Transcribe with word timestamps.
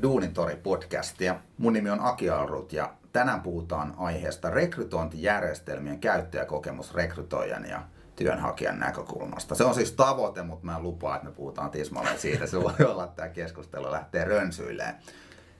Tervetuloa 0.00 0.20
jälleen 0.20 0.34
kuuntelemaan 0.34 0.56
Duunitori 0.56 0.56
podcastia. 0.56 1.40
Mun 1.58 1.72
nimi 1.72 1.90
on 1.90 2.00
Aki 2.00 2.30
Alrut 2.30 2.72
ja 2.72 2.94
tänään 3.12 3.40
puhutaan 3.40 3.94
aiheesta 3.98 4.50
rekrytointijärjestelmien 4.50 6.00
käyttäjäkokemus 6.00 6.94
rekrytoijan 6.94 7.64
ja 7.64 7.82
työnhakijan 8.16 8.78
näkökulmasta. 8.78 9.54
Se 9.54 9.64
on 9.64 9.74
siis 9.74 9.92
tavoite, 9.92 10.42
mutta 10.42 10.66
mä 10.66 10.80
lupaan, 10.80 11.16
että 11.16 11.28
me 11.28 11.34
puhutaan 11.34 11.70
tismalleen 11.70 12.18
siitä. 12.18 12.46
Se 12.46 12.60
voi 12.60 12.86
olla, 12.86 13.04
että 13.04 13.16
tämä 13.16 13.28
keskustelu 13.28 13.90
lähtee 13.90 14.24
rönsyilleen. 14.24 14.94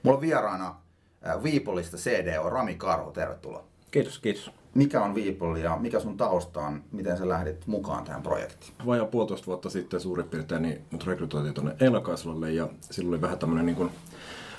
Mulla 0.03 0.17
on 0.17 0.21
vieraana 0.21 0.75
Viipolista 1.43 1.97
CDO 1.97 2.49
Rami 2.49 2.75
Karhu, 2.75 3.11
tervetuloa. 3.11 3.63
Kiitos, 3.91 4.19
kiitos. 4.19 4.60
Mikä 4.73 5.03
on 5.03 5.15
Viipoli 5.15 5.63
ja 5.63 5.77
mikä 5.77 5.99
sun 5.99 6.17
tausta 6.17 6.59
on? 6.59 6.83
Miten 6.91 7.17
sä 7.17 7.29
lähdit 7.29 7.67
mukaan 7.67 8.03
tähän 8.03 8.23
projektiin? 8.23 8.73
Vajaa 8.85 9.05
puolitoista 9.05 9.47
vuotta 9.47 9.69
sitten 9.69 9.99
suurin 9.99 10.29
piirtein 10.29 10.61
niin 10.61 10.81
mut 10.91 11.07
rekrytoitiin 11.07 11.53
tuonne 11.53 11.75
Eilakaislolle 11.79 12.51
ja 12.51 12.69
silloin 12.81 13.13
oli 13.13 13.21
vähän 13.21 13.39
tämmöinen 13.39 13.65
niin 13.65 13.91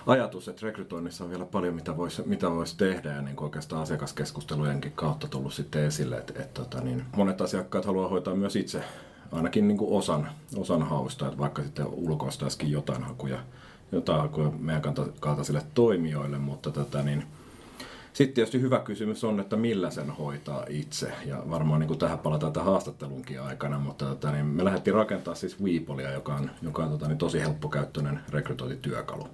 ajatus, 0.07 0.49
että 0.49 0.67
rekrytoinnissa 0.67 1.25
on 1.25 1.31
vielä 1.31 1.45
paljon 1.45 1.75
mitä 1.75 1.97
voisi 1.97 2.23
mitä 2.27 2.51
vois 2.51 2.75
tehdä 2.75 3.13
ja 3.13 3.23
niin 3.23 3.43
oikeastaan 3.43 3.83
asiakaskeskustelujenkin 3.83 4.93
kautta 4.93 5.29
tullut 5.29 5.55
sitten 5.55 5.85
esille, 5.85 6.17
että, 6.17 6.43
että 6.43 6.61
tota, 6.61 6.81
niin 6.81 7.05
monet 7.17 7.41
asiakkaat 7.41 7.85
haluaa 7.85 8.09
hoitaa 8.09 8.35
myös 8.35 8.57
itse 8.57 8.85
ainakin 9.33 9.69
niin 9.69 9.79
osan, 9.81 10.29
osan 10.57 10.83
hausta, 10.83 11.27
että 11.27 11.39
vaikka 11.39 11.63
sitten 11.63 11.87
ulkoistaisikin 11.87 12.71
jotain 12.71 13.03
hakuja, 13.03 13.39
jotain 13.93 14.21
hakuja 14.21 14.51
meidän 14.59 14.83
kaltaisille 15.21 15.63
toimijoille, 15.75 16.39
mutta 16.39 16.71
tota, 16.71 17.03
niin, 17.03 17.25
sitten 18.13 18.35
tietysti 18.35 18.61
hyvä 18.61 18.79
kysymys 18.79 19.25
on, 19.25 19.41
että 19.41 19.57
millä 19.57 19.91
sen 19.91 20.11
hoitaa 20.11 20.67
itse. 20.69 21.13
Ja 21.27 21.43
varmaan 21.51 21.81
niin 21.81 21.89
kuin 21.89 21.99
tähän 21.99 22.19
palataan 22.19 22.53
tähän 22.53 22.71
haastattelunkin 22.71 23.41
aikana, 23.41 23.79
mutta 23.79 24.05
tota, 24.05 24.33
niin 24.33 24.47
me 24.47 24.65
lähdettiin 24.65 24.95
rakentaa 24.95 25.35
siis 25.35 25.61
Weepolia, 25.61 26.13
joka 26.13 26.35
on, 26.35 26.51
joka 26.63 26.83
on 26.85 26.91
tota, 26.91 27.09
niin 27.09 27.19
tosi 27.19 27.41
helppokäyttöinen 27.41 28.21
rekrytointityökalu. 28.29 29.29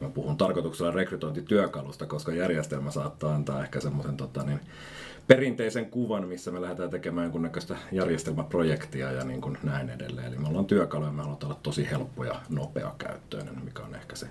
Mä 0.00 0.08
puhun 0.08 0.36
tarkoituksella 0.36 0.90
rekrytointityökalusta, 0.90 2.06
koska 2.06 2.32
järjestelmä 2.32 2.90
saattaa 2.90 3.34
antaa 3.34 3.62
ehkä 3.62 3.80
semmoisen 3.80 4.16
tota, 4.16 4.42
niin, 4.42 4.60
perinteisen 5.26 5.90
kuvan, 5.90 6.28
missä 6.28 6.50
me 6.50 6.60
lähdetään 6.60 6.90
tekemään 6.90 7.24
jonkunnäköistä 7.24 7.76
järjestelmäprojektia 7.92 9.12
ja 9.12 9.24
niin 9.24 9.40
kuin 9.40 9.58
näin 9.62 9.90
edelleen. 9.90 10.26
Eli 10.26 10.38
me 10.38 10.48
ollaan 10.48 10.66
työkalu 10.66 11.04
ja 11.04 11.12
me 11.12 11.22
halutaan 11.22 11.52
olla 11.52 11.60
tosi 11.62 11.90
helppo 11.90 12.24
ja 12.24 12.40
nopea 12.48 12.94
käyttöinen, 12.98 13.64
mikä 13.64 13.82
on 13.82 13.94
ehkä 13.94 14.16
se 14.16 14.26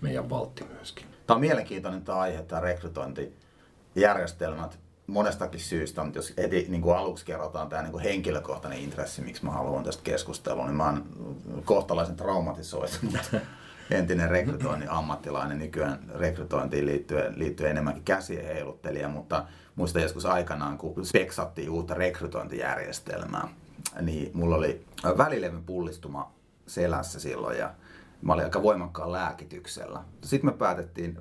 meidän 0.00 0.30
valtti 0.30 0.64
myöskin. 0.64 1.17
Tämä 1.28 1.36
on 1.36 1.40
mielenkiintoinen 1.40 2.02
tämä 2.02 2.18
aihe, 2.18 2.42
tämä 2.42 2.60
rekrytointijärjestelmät. 2.60 4.78
Monestakin 5.06 5.60
syystä, 5.60 6.04
mutta 6.04 6.18
jos 6.18 6.34
heti 6.36 6.66
niin 6.68 6.82
kuin 6.82 6.96
aluksi 6.96 7.24
kerrotaan 7.24 7.68
tämä 7.68 7.82
niin 7.82 7.92
kuin 7.92 8.04
henkilökohtainen 8.04 8.78
intressi, 8.78 9.22
miksi 9.22 9.44
mä 9.44 9.50
haluan 9.50 9.84
tästä 9.84 10.02
keskustelua, 10.02 10.66
niin 10.66 10.76
mä 10.76 10.84
oon 10.84 11.06
kohtalaisen 11.64 12.16
traumatisoitunut 12.16 13.30
entinen 13.90 14.30
rekrytoinnin 14.30 14.90
ammattilainen, 14.90 15.58
nykyään 15.58 15.98
rekrytointiin 16.14 16.86
liittyen, 16.86 17.38
liittyen 17.38 17.70
enemmänkin 17.70 18.04
käsien 18.04 18.44
heiluttelija, 18.44 19.08
mutta 19.08 19.44
muistan 19.76 20.02
joskus 20.02 20.26
aikanaan, 20.26 20.78
kun 20.78 21.06
speksattiin 21.06 21.70
uutta 21.70 21.94
rekrytointijärjestelmää, 21.94 23.48
niin 24.00 24.30
mulla 24.34 24.56
oli 24.56 24.84
välilevyn 25.18 25.64
pullistuma 25.64 26.32
selässä 26.66 27.20
silloin 27.20 27.58
ja 27.58 27.74
Mä 28.22 28.32
olin 28.32 28.44
aika 28.44 28.62
voimakkaan 28.62 29.12
lääkityksellä. 29.12 30.00
Sitten 30.24 30.50
me 30.50 30.56
päätettiin, 30.56 31.18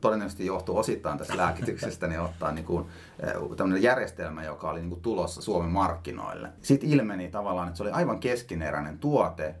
todennäköisesti 0.00 0.46
johtuu 0.46 0.78
osittain 0.78 1.18
tästä 1.18 1.36
lääkityksestä, 1.36 2.06
niin 2.08 2.20
ottaa 2.20 2.52
niin 2.52 2.64
kuin, 2.64 2.86
eh, 3.20 3.32
tämmöinen 3.56 3.82
järjestelmä, 3.82 4.44
joka 4.44 4.70
oli 4.70 4.80
niin 4.80 4.90
kuin 4.90 5.02
tulossa 5.02 5.42
Suomen 5.42 5.70
markkinoille. 5.70 6.48
Sitten 6.62 6.90
ilmeni 6.90 7.28
tavallaan, 7.28 7.68
että 7.68 7.76
se 7.76 7.82
oli 7.82 7.90
aivan 7.90 8.18
keskineräinen 8.18 8.98
tuote, 8.98 9.54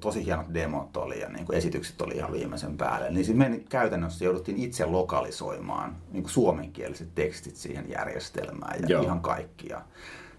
tosi 0.00 0.24
hienot 0.24 0.54
demot 0.54 0.96
oli 0.96 1.20
ja 1.20 1.28
niin 1.28 1.46
kuin 1.46 1.56
esitykset 1.56 2.00
oli 2.00 2.14
ihan 2.14 2.32
viimeisen 2.32 2.76
päälle. 2.76 3.10
Niin 3.10 3.24
sitten 3.24 3.50
me 3.50 3.58
käytännössä 3.68 4.24
jouduttiin 4.24 4.58
itse 4.58 4.86
lokalisoimaan 4.86 5.96
niin 6.12 6.22
kuin 6.22 6.32
suomenkieliset 6.32 7.14
tekstit 7.14 7.56
siihen 7.56 7.90
järjestelmään 7.90 8.80
ja 8.80 8.88
Joo. 8.88 9.02
ihan 9.02 9.20
kaikkia. 9.20 9.82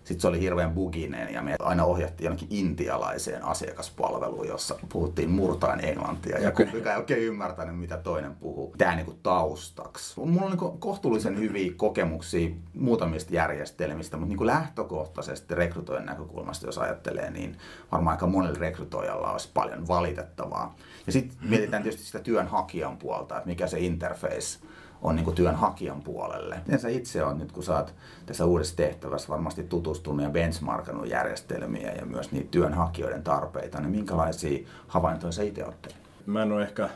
Sitten 0.03 0.22
se 0.22 0.28
oli 0.28 0.39
hirveän 0.39 0.72
buginen 0.72 1.34
ja 1.34 1.41
me 1.41 1.56
aina 1.59 1.85
ohjattiin 1.85 2.25
jonnekin 2.25 2.47
intialaiseen 2.51 3.44
asiakaspalveluun, 3.44 4.47
jossa 4.47 4.75
puhuttiin 4.89 5.29
murtain 5.29 5.85
englantia 5.85 6.39
ja 6.39 6.50
okay. 6.50 6.66
kumpikaan 6.66 6.95
ei 6.95 7.00
oikein 7.00 7.22
ymmärtänyt, 7.22 7.79
mitä 7.79 7.97
toinen 7.97 8.35
puhuu. 8.35 8.75
Tämä 8.78 8.95
niin 8.95 9.19
taustaksi. 9.23 10.19
Mulla 10.19 10.45
on 10.45 10.51
niin 10.51 10.79
kohtuullisen 10.79 11.39
hyviä 11.39 11.72
kokemuksia 11.78 12.50
muutamista 12.73 13.35
järjestelmistä, 13.35 14.17
mutta 14.17 14.35
niin 14.35 14.47
lähtökohtaisesti 14.47 15.56
rekrytoijan 15.56 16.06
näkökulmasta, 16.06 16.66
jos 16.66 16.78
ajattelee, 16.78 17.31
niin 17.31 17.57
varmaan 17.91 18.13
aika 18.13 18.28
monella 18.28 18.59
rekrytoijalla 18.59 19.31
olisi 19.31 19.50
paljon 19.53 19.88
valitettavaa. 19.88 20.75
Ja 21.06 21.12
sitten 21.12 21.38
mietitään 21.50 21.83
tietysti 21.83 22.06
sitä 22.06 22.19
työnhakijan 22.19 22.97
puolta, 22.97 23.38
että 23.38 23.50
mikä 23.50 23.68
se 23.68 23.79
interface 23.79 24.59
on 25.01 25.16
niin 25.16 25.23
kuin 25.23 25.35
työnhakijan 25.35 26.01
puolelle. 26.01 26.56
Miten 26.66 26.79
sä 26.79 26.89
itse 26.89 27.23
on 27.23 27.39
nyt, 27.39 27.51
kun 27.51 27.63
sä 27.63 27.78
oot 27.78 27.94
tässä 28.25 28.45
uudessa 28.45 28.75
tehtävässä 28.75 29.29
varmasti 29.29 29.63
tutustunut 29.63 30.23
ja 30.23 30.29
benchmarkannut 30.29 31.09
järjestelmiä 31.09 31.91
ja 31.91 32.06
myös 32.06 32.31
niitä 32.31 32.51
työnhakijoiden 32.51 33.23
tarpeita, 33.23 33.81
niin 33.81 33.91
minkälaisia 33.91 34.67
havaintoja 34.88 35.31
sä 35.31 35.44
itse 35.44 35.66
oot 35.66 35.95
Mä 36.25 36.41
en 36.41 36.51
ole 36.51 36.63
ehkä, 36.63 36.89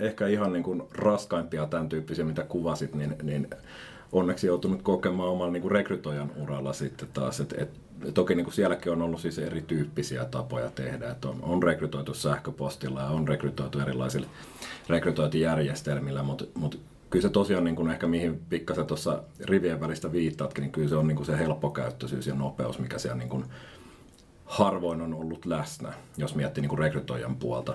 ehkä 0.00 0.26
ihan 0.26 0.52
niin 0.52 0.62
kuin 0.62 0.82
raskaimpia 0.94 1.66
tämän 1.66 1.88
tyyppisiä, 1.88 2.24
mitä 2.24 2.42
kuvasit, 2.42 2.94
niin, 2.94 3.16
niin 3.22 3.48
onneksi 4.12 4.46
joutunut 4.46 4.82
kokemaan 4.82 5.28
oman 5.28 5.52
niin 5.52 5.62
kuin 5.62 5.72
rekrytoijan 5.72 6.30
uralla 6.36 6.72
sitten 6.72 7.08
taas, 7.12 7.40
että 7.40 7.54
et, 7.58 7.70
toki 8.14 8.34
niin 8.34 8.44
kuin 8.44 8.54
sielläkin 8.54 8.92
on 8.92 9.02
ollut 9.02 9.20
siis 9.20 9.38
erityyppisiä 9.38 10.24
tapoja 10.24 10.70
tehdä, 10.70 11.10
että 11.10 11.28
on, 11.28 11.38
on 11.42 11.62
rekrytoitu 11.62 12.14
sähköpostilla 12.14 13.00
ja 13.00 13.06
on 13.06 13.28
rekrytoitu 13.28 13.80
erilaisilla 13.80 14.26
rekrytointijärjestelmillä, 14.88 16.22
mutta, 16.22 16.44
mutta 16.54 16.78
kyllä 17.12 17.22
se 17.22 17.28
tosiaan 17.28 17.64
niin 17.64 17.76
kuin 17.76 17.90
ehkä 17.90 18.06
mihin 18.06 18.40
pikkasen 18.48 18.86
tuossa 18.86 19.22
rivien 19.44 19.80
välistä 19.80 20.12
viittaatkin, 20.12 20.62
niin 20.62 20.72
kyllä 20.72 20.88
se 20.88 20.96
on 20.96 21.06
niin 21.06 21.16
kuin 21.16 21.26
se 21.26 21.38
helppokäyttöisyys 21.38 22.26
ja 22.26 22.34
nopeus, 22.34 22.78
mikä 22.78 22.98
siellä 22.98 23.18
niin 23.18 23.28
kuin 23.28 23.44
harvoin 24.44 25.00
on 25.00 25.14
ollut 25.14 25.46
läsnä, 25.46 25.92
jos 26.16 26.34
miettii 26.34 26.62
niin 26.62 26.68
kuin 26.68 26.78
rekrytoijan 26.78 27.36
puolta. 27.36 27.74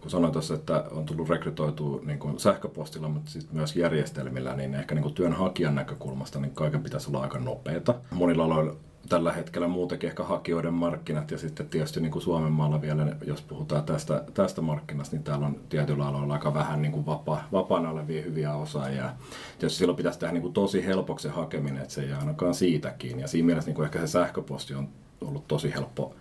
Kun 0.00 0.10
sanoin 0.10 0.32
tuossa, 0.32 0.54
että 0.54 0.84
on 0.90 1.04
tullut 1.04 1.28
rekrytoitua 1.28 2.00
niin 2.04 2.18
kuin 2.18 2.38
sähköpostilla, 2.38 3.08
mutta 3.08 3.30
sitten 3.30 3.56
myös 3.56 3.76
järjestelmillä, 3.76 4.56
niin 4.56 4.74
ehkä 4.74 4.94
niin 4.94 5.02
kuin 5.02 5.14
työnhakijan 5.14 5.74
näkökulmasta 5.74 6.40
niin 6.40 6.54
kaiken 6.54 6.82
pitäisi 6.82 7.08
olla 7.08 7.20
aika 7.20 7.38
nopeata. 7.38 7.94
Monilla 8.10 8.44
aloilla 8.44 8.76
tällä 9.08 9.32
hetkellä 9.32 9.68
muutenkin 9.68 10.08
ehkä 10.08 10.22
hakijoiden 10.22 10.74
markkinat 10.74 11.30
ja 11.30 11.38
sitten 11.38 11.68
tietysti 11.68 12.00
niin 12.00 12.12
kuin 12.12 12.22
Suomen 12.22 12.52
maalla 12.52 12.80
vielä, 12.80 13.16
jos 13.26 13.42
puhutaan 13.42 13.84
tästä, 13.84 14.24
tästä 14.34 14.60
markkinasta, 14.60 15.16
niin 15.16 15.24
täällä 15.24 15.46
on 15.46 15.60
tietyillä 15.68 16.06
aloilla 16.06 16.34
aika 16.34 16.54
vähän 16.54 16.82
niin 16.82 16.92
kuin 16.92 17.06
vapa, 17.06 17.42
vapaana 17.52 17.90
olevia 17.90 18.22
hyviä 18.22 18.54
osaajia. 18.54 19.10
Tietysti 19.58 19.78
silloin 19.78 19.96
pitäisi 19.96 20.18
tehdä 20.18 20.32
niin 20.32 20.42
kuin 20.42 20.54
tosi 20.54 20.86
helpoksi 20.86 21.28
se 21.28 21.34
hakeminen, 21.34 21.82
että 21.82 21.94
se 21.94 22.02
ei 22.02 22.12
ainakaan 22.12 22.54
siitäkin. 22.54 23.20
Ja 23.20 23.28
siinä 23.28 23.46
mielessä 23.46 23.68
niin 23.68 23.76
kuin 23.76 23.84
ehkä 23.84 24.00
se 24.00 24.06
sähköposti 24.06 24.74
on 24.74 24.88
ollut 25.20 25.48
tosi 25.48 25.74
helppo 25.74 26.14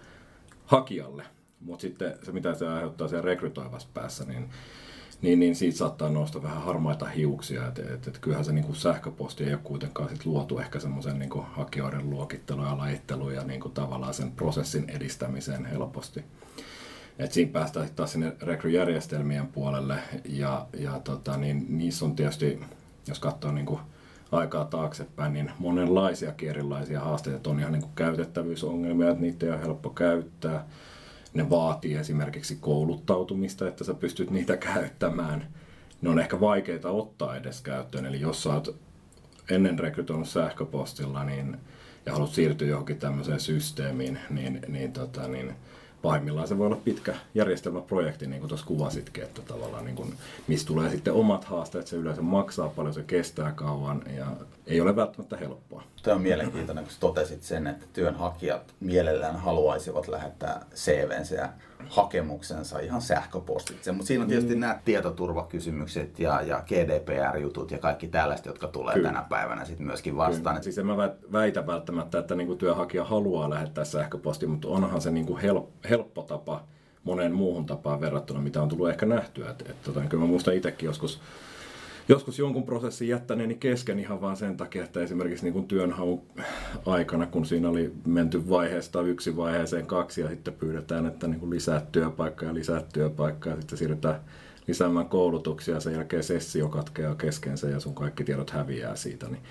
hakijalle. 0.65 1.23
Mutta 1.59 1.81
sitten 1.81 2.13
se, 2.23 2.31
mitä 2.31 2.53
se 2.53 2.67
aiheuttaa 2.67 3.07
siellä 3.07 3.25
rekrytoivassa 3.25 3.89
päässä, 3.93 4.25
niin 4.25 4.49
niin, 5.21 5.39
niin 5.39 5.55
siitä 5.55 5.77
saattaa 5.77 6.09
nousta 6.09 6.43
vähän 6.43 6.61
harmaita 6.61 7.05
hiuksia. 7.05 7.67
Et, 7.67 7.79
et, 7.79 8.07
et 8.07 8.17
kyllähän 8.17 8.45
se 8.45 8.51
niin 8.51 8.65
kuin 8.65 8.75
sähköposti 8.75 9.43
ei 9.43 9.53
ole 9.53 9.59
kuitenkaan 9.63 10.09
sit 10.09 10.25
luotu 10.25 10.59
ehkä 10.59 10.79
semmoisen 10.79 11.19
niin 11.19 11.29
hakijoiden 11.51 12.09
luokittelu 12.09 12.63
ja 12.63 12.77
lajittelu 12.77 13.29
ja 13.29 13.43
niin 13.43 13.59
kuin 13.59 13.73
tavallaan 13.73 14.13
sen 14.13 14.31
prosessin 14.31 14.89
edistämiseen 14.89 15.65
helposti. 15.65 16.23
Et 17.19 17.31
siinä 17.31 17.51
päästään 17.51 17.89
taas 17.95 18.11
sinne 18.11 18.35
rekryjärjestelmien 18.41 19.47
puolelle 19.47 19.95
ja, 20.25 20.67
ja 20.79 20.99
tota, 20.99 21.37
niin 21.37 21.65
niissä 21.69 22.05
on 22.05 22.15
tietysti, 22.15 22.59
jos 23.07 23.19
katsoo 23.19 23.51
niin 23.51 23.65
kuin 23.65 23.79
aikaa 24.31 24.65
taaksepäin, 24.65 25.33
niin 25.33 25.51
monenlaisia 25.59 26.33
erilaisia 26.43 26.99
haasteita. 26.99 27.49
On 27.49 27.59
ihan 27.59 27.71
niin 27.71 27.81
kuin 27.81 27.95
käytettävyysongelmia, 27.95 29.09
että 29.09 29.21
niitä 29.21 29.45
ei 29.45 29.51
ole 29.51 29.61
helppo 29.61 29.89
käyttää 29.89 30.67
ne 31.37 31.49
vaatii 31.49 31.95
esimerkiksi 31.95 32.55
kouluttautumista, 32.55 33.67
että 33.67 33.83
sä 33.83 33.93
pystyt 33.93 34.29
niitä 34.29 34.57
käyttämään. 34.57 35.47
Ne 36.01 36.09
on 36.09 36.19
ehkä 36.19 36.39
vaikeita 36.39 36.89
ottaa 36.89 37.35
edes 37.35 37.61
käyttöön. 37.61 38.05
Eli 38.05 38.21
jos 38.21 38.43
sä 38.43 38.53
oot 38.53 38.75
ennen 39.49 39.79
rekrytoinut 39.79 40.27
sähköpostilla 40.27 41.23
niin, 41.23 41.57
ja 42.05 42.13
haluat 42.13 42.31
siirtyä 42.31 42.67
johonkin 42.67 42.97
tämmöiseen 42.97 43.39
systeemiin, 43.39 44.19
niin, 44.29 44.61
niin, 44.67 44.93
tota, 44.93 45.27
niin 45.27 45.55
pahimmillaan 46.01 46.47
se 46.47 46.57
voi 46.57 46.67
olla 46.67 46.81
pitkä 46.83 47.15
järjestelmäprojekti, 47.35 48.27
niin 48.27 48.39
kuin 48.39 48.49
tuossa 48.49 48.67
kuvasitkin, 48.67 49.23
että 49.23 49.41
tavallaan 49.41 49.85
niin 49.85 49.95
kuin, 49.95 50.13
mistä 50.47 50.67
tulee 50.67 50.89
sitten 50.89 51.13
omat 51.13 51.45
haasteet, 51.45 51.87
se 51.87 51.95
yleensä 51.95 52.21
maksaa 52.21 52.69
paljon, 52.69 52.93
se 52.93 53.03
kestää 53.03 53.51
kauan 53.51 54.01
ja 54.15 54.25
ei 54.67 54.81
ole 54.81 54.95
välttämättä 54.95 55.37
helppoa. 55.37 55.83
Tämä 56.03 56.15
on 56.15 56.21
mielenkiintoinen, 56.21 56.83
kun 56.83 56.93
totesit 56.99 57.43
sen, 57.43 57.67
että 57.67 57.85
työnhakijat 57.93 58.73
mielellään 58.79 59.35
haluaisivat 59.35 60.07
lähettää 60.07 60.65
CVnsä 60.75 61.35
ja 61.35 61.49
hakemuksensa 61.89 62.79
ihan 62.79 63.01
sähköpostitse. 63.01 63.91
Mutta 63.91 64.07
siinä 64.07 64.23
on 64.23 64.29
tietysti 64.29 64.55
mm. 64.55 64.59
nämä 64.59 64.79
tietoturvakysymykset 64.85 66.19
ja, 66.19 66.41
ja 66.41 66.63
GDPR-jutut 66.67 67.71
ja 67.71 67.77
kaikki 67.77 68.07
tällaiset, 68.07 68.45
jotka 68.45 68.67
tulee 68.67 68.93
Kyllä. 68.93 69.09
tänä 69.09 69.25
päivänä 69.29 69.65
sitten 69.65 69.85
myöskin 69.85 70.17
vastaan. 70.17 70.55
Kyllä. 70.55 70.63
Siis 70.63 70.77
en 70.77 70.85
mä 70.85 70.97
väitä 71.31 71.67
välttämättä, 71.67 72.19
että 72.19 72.35
niinku 72.35 72.55
työnhakija 72.55 73.03
haluaa 73.03 73.49
lähettää 73.49 73.85
sähköposti, 73.85 74.47
mutta 74.47 74.67
onhan 74.67 75.01
se 75.01 75.11
niinku 75.11 75.39
help, 75.41 75.69
helppo 75.89 76.21
tapa 76.21 76.63
moneen 77.03 77.33
muuhun 77.33 77.65
tapaan 77.65 78.01
verrattuna, 78.01 78.41
mitä 78.41 78.61
on 78.61 78.69
tullut 78.69 78.89
ehkä 78.89 79.05
nähtyä. 79.05 79.49
Et, 79.49 79.61
et, 79.69 79.81
tota, 79.81 80.01
kyllä 80.01 80.23
mä 80.23 80.27
muistan 80.27 80.53
itsekin 80.53 80.87
joskus, 80.87 81.21
joskus 82.09 82.39
jonkun 82.39 82.63
prosessin 82.63 83.07
jättäneeni 83.07 83.55
kesken 83.55 83.99
ihan 83.99 84.21
vaan 84.21 84.37
sen 84.37 84.57
takia, 84.57 84.83
että 84.83 85.01
esimerkiksi 85.01 85.43
niin 85.43 85.53
kuin 85.53 85.67
työnhaun 85.67 86.21
aikana, 86.85 87.25
kun 87.25 87.45
siinä 87.45 87.69
oli 87.69 87.93
menty 88.05 88.49
vaiheesta 88.49 89.01
yksi 89.01 89.35
vaiheeseen 89.35 89.85
kaksi 89.85 90.21
ja 90.21 90.29
sitten 90.29 90.53
pyydetään, 90.53 91.05
että 91.05 91.27
niin 91.27 91.39
kuin 91.39 91.49
lisää 91.49 91.85
työpaikkaa 91.91 92.47
ja 92.47 92.53
lisää 92.53 92.83
työpaikkaa 92.93 93.53
ja 93.53 93.59
sitten 93.59 93.77
siirrytään 93.77 94.19
lisäämään 94.67 95.09
koulutuksia 95.09 95.73
ja 95.73 95.79
sen 95.79 95.93
jälkeen 95.93 96.23
sessio 96.23 96.69
katkeaa 96.69 97.15
keskensä 97.15 97.69
ja 97.69 97.79
sun 97.79 97.95
kaikki 97.95 98.23
tiedot 98.23 98.49
häviää 98.49 98.95
siitä, 98.95 99.27
niin 99.27 99.41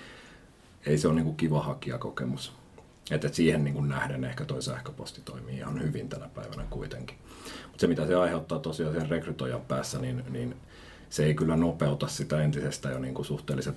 ei 0.85 0.97
se 0.97 1.07
ole 1.07 1.15
niin 1.15 1.25
kuin 1.25 1.37
kiva 1.37 1.61
hakijakokemus. 1.61 2.53
Että 3.11 3.29
siihen 3.31 3.63
niin 3.63 3.73
kuin 3.73 3.89
nähden 3.89 4.23
ehkä 4.23 4.45
toi 4.45 4.61
sähköposti 4.61 5.21
toimii 5.25 5.57
ihan 5.57 5.83
hyvin 5.83 6.09
tänä 6.09 6.29
päivänä 6.35 6.63
kuitenkin. 6.69 7.17
Mutta 7.43 7.81
se 7.81 7.87
mitä 7.87 8.07
se 8.07 8.15
aiheuttaa 8.15 8.59
tosiaan 8.59 8.93
sen 8.93 9.09
rekrytoijan 9.09 9.61
päässä, 9.61 9.99
niin, 9.99 10.23
niin 10.29 10.55
se 11.09 11.25
ei 11.25 11.33
kyllä 11.33 11.55
nopeuta 11.55 12.07
sitä 12.07 12.41
entisestä 12.41 12.89
jo 12.89 12.99
niin 12.99 13.13
kuin 13.13 13.25
suhteellisen 13.25 13.73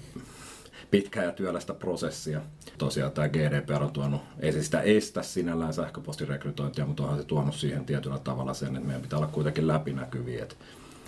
pitkää 0.90 1.24
ja 1.24 1.32
työlästä 1.32 1.74
prosessia. 1.74 2.40
Tosiaan 2.78 3.12
tämä 3.12 3.28
GDPR 3.28 3.82
on 3.82 3.92
tuonut, 3.92 4.22
ei 4.40 4.52
se 4.52 4.62
sitä 4.62 4.80
estä 4.80 5.22
sinällään 5.22 5.74
sähköpostirekrytointia, 5.74 6.86
mutta 6.86 7.02
onhan 7.02 7.18
se 7.18 7.24
tuonut 7.24 7.54
siihen 7.54 7.84
tietyllä 7.84 8.18
tavalla 8.18 8.54
sen, 8.54 8.76
että 8.76 8.86
meidän 8.86 9.02
pitää 9.02 9.18
olla 9.18 9.28
kuitenkin 9.28 9.68
läpinäkyviä, 9.68 10.42
että 10.42 10.54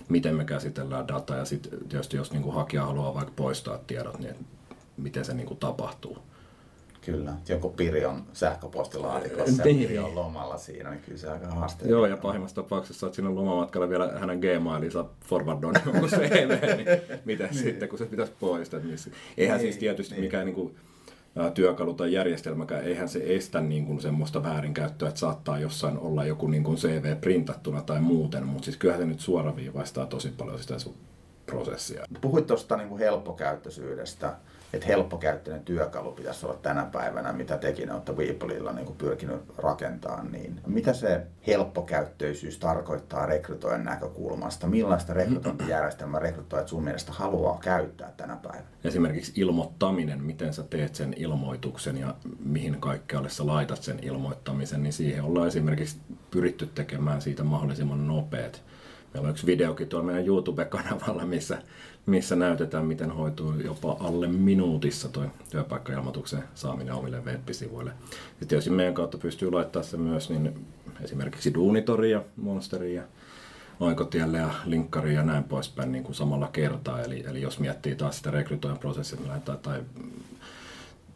miten 0.08 0.34
me 0.34 0.44
käsitellään 0.44 1.08
dataa 1.08 1.36
ja 1.36 1.44
sitten 1.44 1.78
tietysti 1.88 2.16
jos 2.16 2.32
niin 2.32 2.42
kuin 2.42 2.54
hakija 2.54 2.86
haluaa 2.86 3.14
vaikka 3.14 3.32
poistaa 3.36 3.78
tiedot, 3.78 4.19
niin 4.19 4.46
miten 4.96 5.24
se 5.24 5.34
niin 5.34 5.46
kuin 5.46 5.60
tapahtuu. 5.60 6.19
Kyllä, 7.04 7.32
joku 7.49 7.70
Piri 7.70 8.04
on 8.04 8.25
sähköpostilaatikossa 8.32 9.64
niin. 9.64 9.81
ja 9.81 9.88
Piri 9.88 9.99
on 9.99 10.14
lomalla 10.14 10.58
siinä, 10.58 10.90
niin 10.90 11.02
kyllä 11.02 11.19
se 11.19 11.31
aika 11.31 11.46
haasteellista. 11.46 11.99
Joo, 11.99 12.06
ja 12.06 12.16
pahimmassa 12.16 12.54
tapauksessa 12.54 13.06
olet 13.06 13.14
siinä 13.14 13.34
lomamatkalla 13.34 13.88
vielä 13.88 14.12
hänen 14.19 14.38
Gmailinsa 14.38 15.04
forwardoinut 15.25 15.82
joku 15.87 16.06
CV, 16.06 16.49
niin 16.76 16.88
miten 17.25 17.50
niin. 17.50 17.62
sitten, 17.62 17.88
kun 17.88 17.99
se 17.99 18.06
pitäisi 18.06 18.32
poistaa. 18.40 18.81
Niin 18.81 18.96
eihän 19.37 19.58
niin, 19.58 19.66
siis 19.66 19.76
tietysti 19.76 20.14
niin. 20.14 20.25
mikään 20.25 20.46
niin 20.46 20.54
kuin, 20.54 20.76
työkalu 21.54 21.94
tai 21.94 22.12
järjestelmäkään, 22.12 22.84
eihän 22.84 23.08
se 23.08 23.22
estä 23.25 23.60
niin 23.60 23.87
kuin 23.87 24.00
semmoista 24.00 24.43
väärinkäyttöä, 24.43 25.08
että 25.08 25.20
saattaa 25.20 25.58
jossain 25.58 25.98
olla 25.98 26.25
joku 26.25 26.46
niin 26.46 26.64
kuin 26.64 26.76
CV 26.76 27.16
printattuna 27.20 27.82
tai 27.82 28.00
muuten, 28.00 28.46
mutta 28.46 28.64
siis 28.64 28.76
kyllähän 28.76 29.02
se 29.02 29.06
nyt 29.06 29.20
suoraviivaistaa 29.20 30.06
tosi 30.06 30.28
paljon 30.28 30.58
sitä 30.58 30.78
sun 30.78 30.94
prosessia. 31.46 32.05
Puhuit 32.20 32.46
tuosta 32.46 32.76
niin 32.76 32.98
helppokäyttöisyydestä 32.98 34.37
että 34.72 34.86
helppokäyttöinen 34.86 35.64
työkalu 35.64 36.12
pitäisi 36.12 36.46
olla 36.46 36.58
tänä 36.62 36.84
päivänä, 36.84 37.32
mitä 37.32 37.58
tekin 37.58 37.92
olette 37.92 38.12
Weeplilla 38.12 38.72
niin 38.72 38.94
pyrkinyt 38.98 39.40
rakentamaan, 39.58 40.32
niin 40.32 40.60
mitä 40.66 40.92
se 40.92 41.26
helppokäyttöisyys 41.46 42.58
tarkoittaa 42.58 43.26
rekrytoijan 43.26 43.84
näkökulmasta? 43.84 44.66
Millaista 44.66 45.14
rekrytointijärjestelmää 45.14 46.20
rekrytoijat 46.20 46.69
sun 46.69 46.84
mielestä 46.84 47.12
haluaa 47.12 47.58
käyttää 47.58 48.12
tänä 48.16 48.36
päivänä? 48.36 48.66
Esimerkiksi 48.84 49.32
ilmoittaminen, 49.36 50.22
miten 50.22 50.54
sä 50.54 50.62
teet 50.62 50.94
sen 50.94 51.14
ilmoituksen 51.16 51.96
ja 51.96 52.14
mihin 52.44 52.80
kaikkealle 52.80 53.28
sä 53.28 53.46
laitat 53.46 53.82
sen 53.82 53.98
ilmoittamisen, 54.02 54.82
niin 54.82 54.92
siihen 54.92 55.24
ollaan 55.24 55.48
esimerkiksi 55.48 56.00
pyritty 56.30 56.66
tekemään 56.66 57.22
siitä 57.22 57.44
mahdollisimman 57.44 58.06
nopeat. 58.06 58.62
Meillä 59.14 59.26
on 59.26 59.30
yksi 59.30 59.46
videokin 59.46 59.88
tuolla 59.88 60.06
meidän 60.06 60.26
YouTube-kanavalla, 60.26 61.26
missä 61.26 61.62
missä 62.06 62.37
näytetään, 62.37 62.87
miten 62.87 63.10
hoituu 63.10 63.52
jopa 63.64 63.96
alle 64.00 64.26
minuutissa 64.26 65.08
tuo 65.08 65.25
työpaikkailmoituksen 65.50 66.44
saaminen 66.54 66.94
omille 66.94 67.20
web-sivuille. 67.25 67.93
Ja 68.40 68.46
tietysti 68.46 68.70
meidän 68.70 68.94
kautta 68.94 69.19
pystyy 69.19 69.50
laittamaan 69.50 69.90
se 69.90 69.96
myös 69.96 70.31
niin 70.31 70.66
esimerkiksi 71.00 71.54
Duunitoria, 71.54 72.22
Monsteria, 72.37 73.02
Oikotielle 73.81 74.38
ja 74.38 74.50
Linkkari 74.64 75.14
ja 75.14 75.22
näin 75.22 75.44
poispäin 75.44 75.93
niin 75.93 76.04
kuin 76.04 76.14
samalla 76.14 76.49
kertaa. 76.52 77.02
Eli, 77.02 77.25
eli 77.26 77.43
jos 77.43 77.58
miettii 77.58 77.94
taas 77.94 78.16
sitä 78.16 78.31
rekrytoijan 78.31 78.78
prosessia, 78.78 79.19
niin 79.19 79.28
lähdetään, 79.28 79.58
tai 79.58 79.82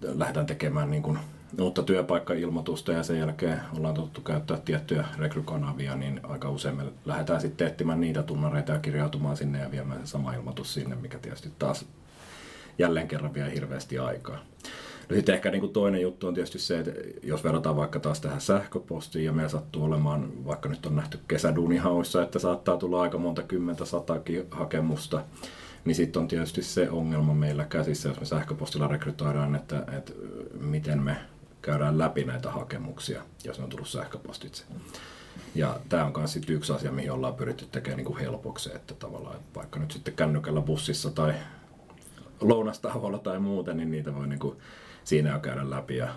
lähdetään 0.00 0.46
tekemään 0.46 0.90
niin 0.90 1.02
kuin 1.02 1.18
uutta 1.60 1.82
työpaikkailmoitusta 1.82 2.92
ja 2.92 3.02
sen 3.02 3.18
jälkeen 3.18 3.60
ollaan 3.76 3.94
tottu 3.94 4.20
käyttää 4.20 4.58
tiettyjä 4.64 5.04
rekrykanavia, 5.18 5.96
niin 5.96 6.20
aika 6.22 6.50
usein 6.50 6.76
me 6.76 6.82
lähdetään 7.04 7.40
sitten 7.40 7.66
etsimään 7.66 8.00
niitä 8.00 8.22
tunnareita 8.22 8.72
ja 8.72 8.78
kirjautumaan 8.78 9.36
sinne 9.36 9.58
ja 9.58 9.70
viemään 9.70 10.00
se 10.00 10.06
sama 10.06 10.34
ilmoitus 10.34 10.74
sinne, 10.74 10.96
mikä 10.96 11.18
tietysti 11.18 11.52
taas 11.58 11.86
jälleen 12.78 13.08
kerran 13.08 13.34
vie 13.34 13.54
hirveästi 13.54 13.98
aikaa. 13.98 14.38
No 15.08 15.16
sitten 15.16 15.34
ehkä 15.34 15.50
niin 15.50 15.60
kuin 15.60 15.72
toinen 15.72 16.00
juttu 16.00 16.26
on 16.26 16.34
tietysti 16.34 16.58
se, 16.58 16.78
että 16.78 16.92
jos 17.22 17.44
verrataan 17.44 17.76
vaikka 17.76 18.00
taas 18.00 18.20
tähän 18.20 18.40
sähköpostiin 18.40 19.24
ja 19.24 19.32
meillä 19.32 19.48
sattuu 19.48 19.84
olemaan, 19.84 20.44
vaikka 20.46 20.68
nyt 20.68 20.86
on 20.86 20.96
nähty 20.96 21.18
kesäduunihauissa, 21.28 22.22
että 22.22 22.38
saattaa 22.38 22.76
tulla 22.76 23.02
aika 23.02 23.18
monta 23.18 23.42
kymmentä 23.42 23.84
satakin 23.84 24.46
hakemusta, 24.50 25.24
niin 25.84 25.94
sitten 25.94 26.22
on 26.22 26.28
tietysti 26.28 26.62
se 26.62 26.90
ongelma 26.90 27.34
meillä 27.34 27.64
käsissä, 27.64 28.08
jos 28.08 28.20
me 28.20 28.26
sähköpostilla 28.26 28.88
rekrytoidaan, 28.88 29.56
että, 29.56 29.84
että 29.98 30.12
miten 30.60 31.02
me 31.02 31.16
käydään 31.66 31.98
läpi 31.98 32.24
näitä 32.24 32.50
hakemuksia, 32.50 33.22
jos 33.44 33.58
ne 33.58 33.64
on 33.64 33.70
tullut 33.70 33.88
sähköpostitse. 33.88 34.64
Ja 35.54 35.80
tämä 35.88 36.04
on 36.04 36.12
myös 36.16 36.38
yksi 36.48 36.72
asia, 36.72 36.92
mihin 36.92 37.12
ollaan 37.12 37.34
pyritty 37.34 37.66
tekemään 37.72 37.96
niin 37.96 38.04
kuin 38.04 38.18
helpoksi, 38.18 38.70
että 38.74 38.94
tavallaan 38.94 39.36
että 39.36 39.54
vaikka 39.54 39.80
nyt 39.80 39.90
sitten 39.90 40.14
kännykällä 40.14 40.60
bussissa 40.60 41.10
tai 41.10 41.34
lounastavoilla 42.40 43.18
tai 43.18 43.38
muuten, 43.38 43.76
niin 43.76 43.90
niitä 43.90 44.14
voi 44.14 44.26
niin 44.26 44.38
kuin 44.38 44.56
siinä 45.04 45.32
jo 45.32 45.38
käydä 45.38 45.70
läpi 45.70 45.96
ja 45.96 46.08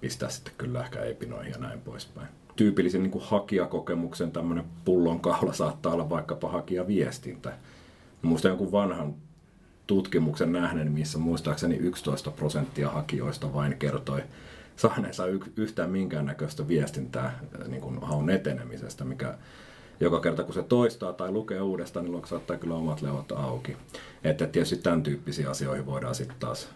pistää 0.00 0.28
sitten 0.28 0.54
kyllä 0.58 0.80
ehkä 0.80 1.04
epinoihin 1.04 1.52
ja 1.52 1.58
näin 1.58 1.80
poispäin. 1.80 2.28
Tyypillisen 2.56 3.02
niin 3.02 3.10
kuin 3.10 3.24
hakijakokemuksen 3.24 4.32
tämmöinen 4.32 4.64
pullonkaula 4.84 5.52
saattaa 5.52 5.92
olla 5.92 6.10
vaikkapa 6.10 6.50
hakijaviestintä. 6.50 7.52
Muistan 8.22 8.48
jonkun 8.48 8.72
vanhan 8.72 9.14
tutkimuksen 9.86 10.52
nähnen, 10.52 10.92
missä 10.92 11.18
muistaakseni 11.18 11.76
11 11.76 12.30
prosenttia 12.30 12.90
hakijoista 12.90 13.54
vain 13.54 13.76
kertoi 13.78 14.22
saaneensa 14.76 15.24
yhtään 15.56 15.90
minkäännäköistä 15.90 16.68
viestintää 16.68 17.24
äh, 17.24 17.68
niin 17.68 17.80
kuin 17.80 18.02
haun 18.02 18.30
etenemisestä, 18.30 19.04
mikä 19.04 19.34
joka 20.00 20.20
kerta 20.20 20.44
kun 20.44 20.54
se 20.54 20.62
toistaa 20.62 21.12
tai 21.12 21.32
lukee 21.32 21.60
uudestaan, 21.60 22.04
niin 22.04 22.26
saattaa 22.26 22.56
kyllä 22.56 22.74
omat 22.74 23.02
leuat 23.02 23.32
auki. 23.32 23.76
Että 24.24 24.46
tietysti 24.46 24.76
tämän 24.76 25.02
tyyppisiin 25.02 25.48
asioihin 25.48 25.86
voidaan 25.86 26.14
sitten 26.14 26.36
taas 26.40 26.68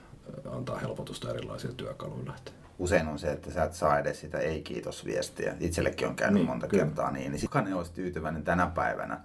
äh, 0.46 0.54
antaa 0.56 0.78
helpotusta 0.78 1.30
erilaisilla 1.30 1.74
työkaluilla. 1.74 2.34
Usein 2.78 3.08
on 3.08 3.18
se, 3.18 3.32
että 3.32 3.50
sä 3.50 3.64
et 3.64 3.74
saa 3.74 3.98
edes 3.98 4.20
sitä 4.20 4.38
ei-kiitos 4.38 5.04
viestiä. 5.04 5.56
Itsellekin 5.60 6.08
on 6.08 6.16
käynyt 6.16 6.34
niin, 6.34 6.46
monta 6.46 6.66
kyllä. 6.66 6.84
kertaa 6.84 7.10
niin. 7.10 7.32
niin 7.32 7.40
kukaan 7.40 7.66
ei 7.66 7.72
olisi 7.72 7.92
tyytyväinen 7.92 8.44
tänä 8.44 8.66
päivänä 8.66 9.20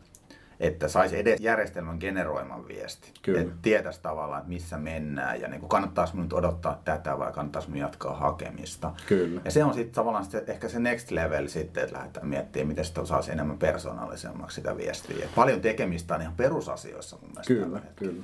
että 0.60 0.88
saisi 0.88 1.20
edes 1.20 1.40
järjestelmän 1.40 1.98
generoiman 2.00 2.68
viesti. 2.68 3.12
Kyllä. 3.22 3.42
Että 3.42 3.54
tietäisi 3.62 4.02
tavallaan, 4.02 4.40
että 4.40 4.50
missä 4.50 4.78
mennään 4.78 5.42
ja 5.42 5.48
niin 5.48 5.60
kuin 5.60 5.70
kannattaisi 5.70 6.16
minun 6.16 6.34
odottaa 6.34 6.82
tätä 6.86 7.20
vai 7.20 7.32
kannattaisi 7.32 7.70
minun 7.70 7.82
jatkaa 7.82 8.16
hakemista. 8.16 8.94
Kyllä. 9.08 9.42
Ja 9.46 9.52
se 9.52 9.64
on 9.64 9.74
sitten 9.74 9.96
tavallaan 9.96 10.26
sit 10.26 10.50
ehkä 10.50 10.68
se 10.68 10.80
next 10.80 11.12
level 11.12 11.48
sitten, 11.48 11.84
että 11.84 11.96
lähdetään 11.96 12.28
miettimään, 12.28 12.68
miten 12.68 12.86
sitä 12.86 13.06
saisi 13.06 13.32
enemmän 13.32 13.58
persoonallisemmaksi 13.58 14.56
sitä 14.56 14.78
viestiä. 14.78 15.28
Paljon 15.36 15.62
tekemistä 15.62 16.16
on 16.16 16.22
ihan 16.22 16.34
perusasioissa 16.34 17.18
mun 17.22 17.30
mielestä. 17.30 17.54
Kyllä, 17.54 17.82
kyllä 17.96 18.24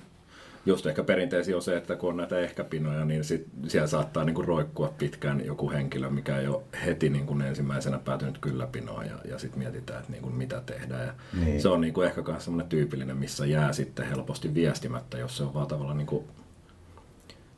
just 0.65 0.85
ehkä 0.85 1.03
perinteisiä 1.03 1.55
on 1.55 1.61
se, 1.61 1.77
että 1.77 1.95
kun 1.95 2.09
on 2.09 2.17
näitä 2.17 2.39
ehkäpinoja, 2.39 3.05
niin 3.05 3.23
sit 3.23 3.47
siellä 3.67 3.87
saattaa 3.87 4.23
niinku 4.23 4.41
roikkua 4.41 4.93
pitkään 4.97 5.45
joku 5.45 5.71
henkilö, 5.71 6.09
mikä 6.09 6.37
ei 6.37 6.47
ole 6.47 6.61
heti 6.85 7.09
niinku 7.09 7.35
ensimmäisenä 7.47 7.99
päätynyt 7.99 8.37
kyllä 8.37 8.67
pinoa 8.67 9.03
ja, 9.03 9.15
ja 9.25 9.39
sitten 9.39 9.59
mietitään, 9.59 9.99
että 9.99 10.11
niinku 10.11 10.29
mitä 10.29 10.61
tehdään. 10.65 11.07
Ja 11.07 11.13
niin. 11.45 11.61
Se 11.61 11.69
on 11.69 11.81
niinku 11.81 12.01
ehkä 12.01 12.23
myös 12.27 12.45
semmoinen 12.45 12.69
tyypillinen, 12.69 13.17
missä 13.17 13.45
jää 13.45 13.73
sitten 13.73 14.07
helposti 14.07 14.53
viestimättä, 14.53 15.17
jos 15.17 15.37
se 15.37 15.43
on 15.43 15.53
vaan 15.53 15.67
tavallaan 15.67 15.97
niinku 15.97 16.27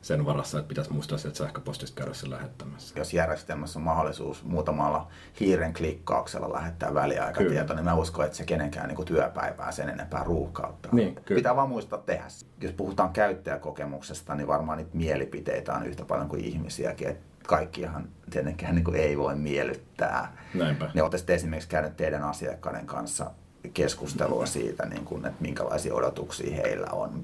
sen 0.04 0.26
varassa, 0.26 0.58
että 0.58 0.68
pitäisi 0.68 0.92
muistaa 0.92 1.18
sieltä 1.18 1.38
sähköpostista 1.38 1.96
käydä 1.96 2.14
sen 2.14 2.30
lähettämässä. 2.30 2.98
Jos 2.98 3.14
järjestelmässä 3.14 3.78
on 3.78 3.82
mahdollisuus 3.82 4.44
muutamalla 4.44 5.08
hiiren 5.40 5.72
klikkauksella 5.72 6.52
lähettää 6.52 6.94
väliaikatieto, 6.94 7.64
kyllä. 7.64 7.74
niin 7.74 7.84
mä 7.84 7.94
uskon, 7.94 8.24
että 8.24 8.36
se 8.36 8.44
kenenkään 8.44 8.88
niin 8.88 9.04
työpäivää 9.04 9.72
sen 9.72 9.88
enempää 9.88 10.24
ruuhkauttaa. 10.24 10.94
Niin, 10.94 11.14
kyllä. 11.14 11.38
Pitää 11.38 11.56
vaan 11.56 11.68
muistaa 11.68 11.98
tehdä. 11.98 12.24
Jos 12.60 12.72
puhutaan 12.72 13.12
käyttäjäkokemuksesta, 13.12 14.34
niin 14.34 14.46
varmaan 14.46 14.78
niitä 14.78 14.96
mielipiteitä 14.96 15.74
on 15.74 15.86
yhtä 15.86 16.04
paljon 16.04 16.28
kuin 16.28 16.44
ihmisiäkin. 16.44 17.08
Et 17.08 17.20
kaikkihan 17.46 18.08
tietenkään 18.30 18.74
niin 18.74 18.94
ei 18.94 19.18
voi 19.18 19.34
miellyttää. 19.34 20.36
Näinpä. 20.54 20.90
Ne 20.94 21.02
olette 21.02 21.34
esimerkiksi 21.34 21.68
käynyt 21.68 21.96
teidän 21.96 22.22
asiakkaiden 22.22 22.86
kanssa 22.86 23.30
keskustelua 23.74 24.46
siitä, 24.46 24.86
niin 24.86 25.04
kuin, 25.04 25.26
että 25.26 25.42
minkälaisia 25.42 25.94
odotuksia 25.94 26.56
heillä 26.56 26.86
on 26.92 27.22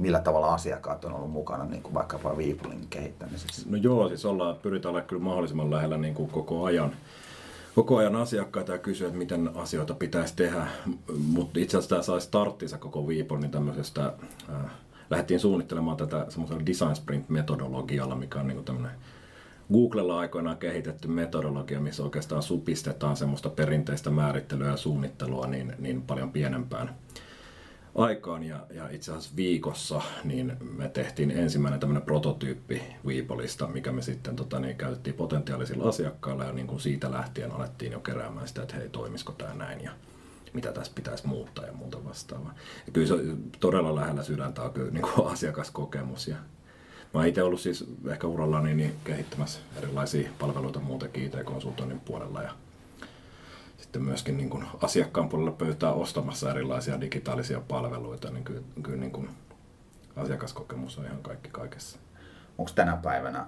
millä 0.00 0.20
tavalla 0.20 0.54
asiakkaat 0.54 1.04
on 1.04 1.12
ollut 1.12 1.30
mukana 1.30 1.64
niin 1.64 1.82
kuin 1.82 1.94
vaikkapa 1.94 2.36
Viipulin 2.36 2.86
kehittämisessä? 2.90 3.66
No 3.70 3.76
joo, 3.76 4.08
siis 4.08 4.24
ollaan, 4.24 4.56
pyritään 4.56 4.94
olla 4.94 5.02
kyllä 5.02 5.22
mahdollisimman 5.22 5.70
lähellä 5.70 5.96
niin 5.96 6.14
kuin 6.14 6.30
koko 6.30 6.64
ajan 6.64 6.92
koko 7.74 7.96
ajan 7.96 8.16
asiakkaita 8.16 8.72
ja 8.72 8.78
kysyä, 8.78 9.06
että 9.06 9.18
miten 9.18 9.50
asioita 9.54 9.94
pitäisi 9.94 10.36
tehdä. 10.36 10.66
Mutta 11.18 11.60
itse 11.60 11.76
asiassa 11.76 11.88
tämä 11.88 12.02
sai 12.02 12.20
starttinsa 12.20 12.78
koko 12.78 13.08
Viipon, 13.08 13.40
niin 13.40 13.50
tämmöisestä, 13.50 14.12
äh, 14.50 14.70
lähdettiin 15.10 15.40
suunnittelemaan 15.40 15.96
tätä 15.96 16.26
semmoisella 16.28 16.66
design 16.66 16.96
sprint 16.96 17.28
metodologialla, 17.28 18.14
mikä 18.14 18.40
on 18.40 18.46
niin 18.46 18.64
tämmöinen 18.64 18.98
Googlella 19.72 20.18
aikoinaan 20.18 20.56
kehitetty 20.56 21.08
metodologia, 21.08 21.80
missä 21.80 22.02
oikeastaan 22.02 22.42
supistetaan 22.42 23.16
semmoista 23.16 23.50
perinteistä 23.50 24.10
määrittelyä 24.10 24.70
ja 24.70 24.76
suunnittelua 24.76 25.46
niin, 25.46 25.72
niin 25.78 26.02
paljon 26.02 26.32
pienempään 26.32 26.94
aikaan 27.96 28.42
ja, 28.42 28.66
ja 28.70 28.88
itse 28.88 29.10
asiassa 29.10 29.36
viikossa 29.36 30.02
niin 30.24 30.56
me 30.76 30.88
tehtiin 30.88 31.30
ensimmäinen 31.30 31.80
tämmöinen 31.80 32.02
prototyyppi 32.02 32.82
Weepolista, 33.06 33.66
mikä 33.66 33.92
me 33.92 34.02
sitten 34.02 34.36
tota, 34.36 34.60
niin, 34.60 34.76
käytettiin 34.76 35.16
potentiaalisilla 35.16 35.88
asiakkailla 35.88 36.44
ja 36.44 36.52
niin 36.52 36.66
kuin 36.66 36.80
siitä 36.80 37.10
lähtien 37.10 37.52
alettiin 37.52 37.92
jo 37.92 38.00
keräämään 38.00 38.48
sitä, 38.48 38.62
että 38.62 38.76
hei 38.76 38.88
toimisiko 38.88 39.32
tämä 39.32 39.54
näin 39.54 39.84
ja 39.84 39.90
mitä 40.52 40.72
tässä 40.72 40.92
pitäisi 40.94 41.26
muuttaa 41.26 41.66
ja 41.66 41.72
muuta 41.72 42.04
vastaavaa. 42.04 42.54
Ja 42.86 42.92
kyllä 42.92 43.06
se 43.06 43.14
on 43.14 43.38
todella 43.60 43.94
lähellä 43.94 44.22
sydäntä 44.22 44.62
on 44.62 44.72
kyllä 44.72 44.90
niin 44.90 45.06
kuin 45.14 45.28
asiakaskokemus 45.32 46.28
ja 46.28 46.36
Mä 47.14 47.26
itse 47.26 47.42
ollut 47.42 47.60
siis 47.60 47.84
ehkä 48.08 48.26
urallani 48.26 48.74
niin 48.74 48.94
kehittämässä 49.04 49.60
erilaisia 49.76 50.30
palveluita 50.38 50.80
muutenkin 50.80 51.24
IT-konsultoinnin 51.24 52.00
puolella 52.00 52.42
ja 52.42 52.50
sitten 53.86 54.02
myöskin 54.02 54.36
niin 54.36 54.50
kuin 54.50 54.64
asiakkaan 54.82 55.28
puolella 55.28 55.50
pöytää 55.50 55.92
ostamassa 55.92 56.50
erilaisia 56.50 57.00
digitaalisia 57.00 57.60
palveluita, 57.60 58.30
niin 58.30 58.44
kyllä, 58.44 58.62
kyllä 58.82 58.98
niin 58.98 59.12
kuin 59.12 59.28
asiakaskokemus 60.16 60.98
on 60.98 61.04
ihan 61.04 61.22
kaikki 61.22 61.48
kaikessa. 61.52 61.98
Onko 62.58 62.72
tänä 62.74 62.96
päivänä 62.96 63.46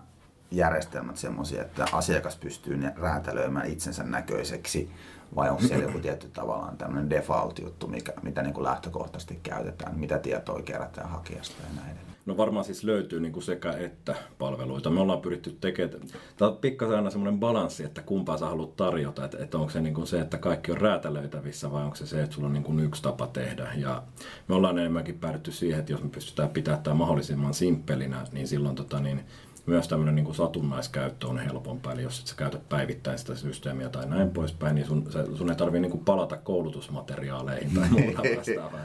järjestelmät 0.50 1.16
sellaisia, 1.16 1.62
että 1.62 1.87
asiakas 1.92 2.37
pystyy 2.37 2.80
räätälöimään 2.97 3.66
itsensä 3.66 4.02
näköiseksi 4.02 4.90
vai 5.37 5.50
onko 5.50 5.62
siellä 5.62 5.85
joku 5.85 5.99
tietty 5.99 6.28
tavallaan 6.28 6.76
tämmöinen 6.76 7.11
default-juttu, 7.11 7.87
mikä, 7.87 8.12
mitä 8.23 8.42
niin 8.42 8.54
kuin 8.54 8.64
lähtökohtaisesti 8.64 9.40
käytetään, 9.42 9.99
mitä 9.99 10.18
tietoa 10.18 10.62
kerätään 10.62 11.11
hakijasta 11.11 11.62
ja 11.62 11.82
näin 11.82 11.99
No 12.28 12.37
varmaan 12.37 12.64
siis 12.64 12.85
löytyy 12.85 13.20
niin 13.20 13.32
kuin 13.32 13.42
sekä 13.42 13.73
että 13.73 14.14
palveluita. 14.38 14.90
Me 14.90 15.00
ollaan 15.00 15.20
pyritty 15.20 15.56
tekemään, 15.61 16.00
tämä 16.37 16.50
on 16.50 16.56
pikkasen 16.56 16.97
aina 16.97 17.11
semmoinen 17.11 17.40
balanssi, 17.40 17.85
että 17.85 18.02
kumpaa 18.02 18.38
sä 18.38 18.47
haluat 18.47 18.76
tarjota, 18.76 19.25
että, 19.25 19.38
että 19.40 19.58
onko 19.58 19.70
se 19.70 19.80
niin 19.80 19.94
kuin 19.94 20.06
se, 20.06 20.20
että 20.20 20.38
kaikki 20.38 20.73
on 20.73 20.80
räätälöitävissä 20.80 21.73
vai 21.73 21.85
onko 21.85 21.97
se 21.97 22.06
se, 22.06 22.23
että 22.23 22.35
sulla 22.35 22.47
on 22.47 22.52
niin 22.52 22.64
kuin 22.64 22.80
yksi 22.80 23.02
tapa 23.02 23.26
tehdä. 23.26 23.73
Ja 23.76 24.02
me 24.49 24.54
ollaan 24.54 24.78
enemmänkin 24.78 25.18
päädytty 25.18 25.52
siihen, 25.52 25.80
että 25.80 25.92
jos 25.92 26.02
me 26.02 26.08
pystytään 26.08 26.49
pitämään 26.49 26.82
tämä 26.82 26.94
mahdollisimman 26.94 27.54
simppelinä, 27.54 28.25
niin 28.32 28.49
silloin 28.49 28.76
tota, 28.76 29.00
niin 29.00 29.25
myös 29.68 29.88
tämmöinen 29.88 30.14
niin 30.14 30.25
kuin 30.25 30.34
satunnaiskäyttö 30.34 31.28
on 31.28 31.38
helpompaa. 31.38 31.92
Eli 31.92 32.02
jos 32.02 32.20
et 32.20 32.26
sä 32.26 32.34
käytä 32.37 32.58
päivittäin 32.68 33.18
sitä 33.18 33.34
systeemiä 33.34 33.88
tai 33.88 34.06
näin 34.06 34.30
poispäin, 34.30 34.75
niin 34.75 34.87
sun, 34.87 35.06
se, 35.10 35.37
sun 35.37 35.50
ei 35.50 35.56
tarvitse 35.56 35.80
niin 35.80 35.90
kuin 35.90 36.04
palata 36.04 36.37
koulutusmateriaaleihin 36.37 37.75
tai 37.75 37.88
muuta 37.88 38.22
vastaavaa. 38.37 38.80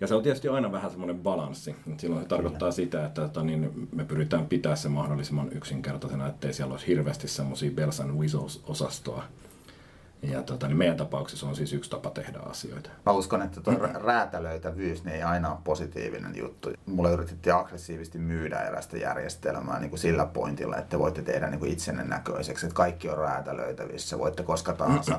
Ja 0.00 0.06
se 0.06 0.14
on 0.14 0.22
tietysti 0.22 0.48
aina 0.48 0.72
vähän 0.72 0.90
semmoinen 0.90 1.18
balanssi. 1.18 1.76
Silloin 1.98 2.22
se 2.22 2.28
tarkoittaa 2.28 2.70
sitä, 2.70 3.06
että, 3.06 3.24
että 3.24 3.42
niin 3.42 3.88
me 3.94 4.04
pyritään 4.04 4.46
pitää 4.46 4.76
se 4.76 4.88
mahdollisimman 4.88 5.52
yksinkertaisena, 5.52 6.28
ettei 6.28 6.52
siellä 6.52 6.72
olisi 6.72 6.86
hirveästi 6.86 7.28
semmoisia 7.28 7.70
bells 7.70 8.00
and 8.00 8.10
whistles-osastoa. 8.10 9.22
Ja 10.22 10.42
tota, 10.42 10.68
niin 10.68 10.76
meidän 10.76 10.96
tapauksessa 10.96 11.46
on 11.46 11.56
siis 11.56 11.72
yksi 11.72 11.90
tapa 11.90 12.10
tehdä 12.10 12.38
asioita. 12.38 12.90
Mä 13.06 13.12
uskon, 13.12 13.42
että 13.42 13.60
tuo 13.60 13.74
räätälöitävyys 13.94 15.04
niin 15.04 15.16
ei 15.16 15.22
aina 15.22 15.50
ole 15.50 15.58
positiivinen 15.64 16.36
juttu. 16.36 16.70
Mulle 16.86 17.12
yritettiin 17.12 17.54
aggressiivisesti 17.54 18.18
myydä 18.18 18.60
erästä 18.60 18.96
järjestelmää 18.96 19.80
niin 19.80 19.90
kuin 19.90 20.00
sillä 20.00 20.26
pointilla, 20.26 20.76
että 20.76 20.98
voitte 20.98 21.22
tehdä 21.22 21.50
niin 21.50 21.58
kuin 21.58 21.72
itsenne 21.72 22.04
näköiseksi, 22.04 22.66
että 22.66 22.76
kaikki 22.76 23.08
on 23.08 23.18
räätälöitävissä, 23.18 24.18
voitte 24.18 24.42
koska 24.42 24.72
tahansa 24.72 25.18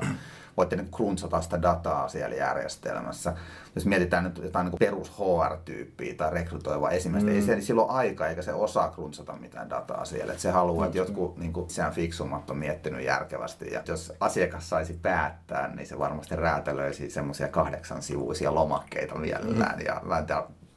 voitte 0.56 0.76
niin 0.76 0.90
kruntsata 0.90 1.40
sitä 1.40 1.62
dataa 1.62 2.08
siellä 2.08 2.36
järjestelmässä. 2.36 3.34
Jos 3.74 3.86
mietitään 3.86 4.24
nyt 4.24 4.40
jotain 4.42 4.66
niin 4.66 4.78
perus 4.78 5.12
HR-tyyppiä 5.18 6.14
tai 6.14 6.30
rekrytoivaa 6.30 6.90
esimerkiksi, 6.90 7.30
mm. 7.30 7.34
ei 7.34 7.60
se 7.60 7.66
silloin 7.66 7.90
aika 7.90 8.26
eikä 8.26 8.42
se 8.42 8.52
osaa 8.52 8.90
kruntsata 8.90 9.32
mitään 9.32 9.70
dataa 9.70 10.04
siellä. 10.04 10.32
Että 10.32 10.42
se 10.42 10.50
haluaa, 10.50 10.86
että 10.86 10.98
jotkut 10.98 11.38
niin 11.38 11.52
kuin, 11.52 11.70
sehän 11.70 11.92
fiksummat 11.92 12.50
on 12.50 12.56
miettinyt 12.56 13.04
järkevästi. 13.04 13.72
Ja 13.72 13.82
jos 13.88 14.12
asiakas 14.20 14.68
saisi 14.68 14.98
päättää, 15.02 15.74
niin 15.74 15.86
se 15.86 15.98
varmasti 15.98 16.36
räätälöisi 16.36 17.10
semmoisia 17.10 17.48
kahdeksan 17.48 18.02
sivuisia 18.02 18.54
lomakkeita 18.54 19.14
mielellään. 19.14 19.78
Mm. 19.78 19.86
Ja 19.86 20.02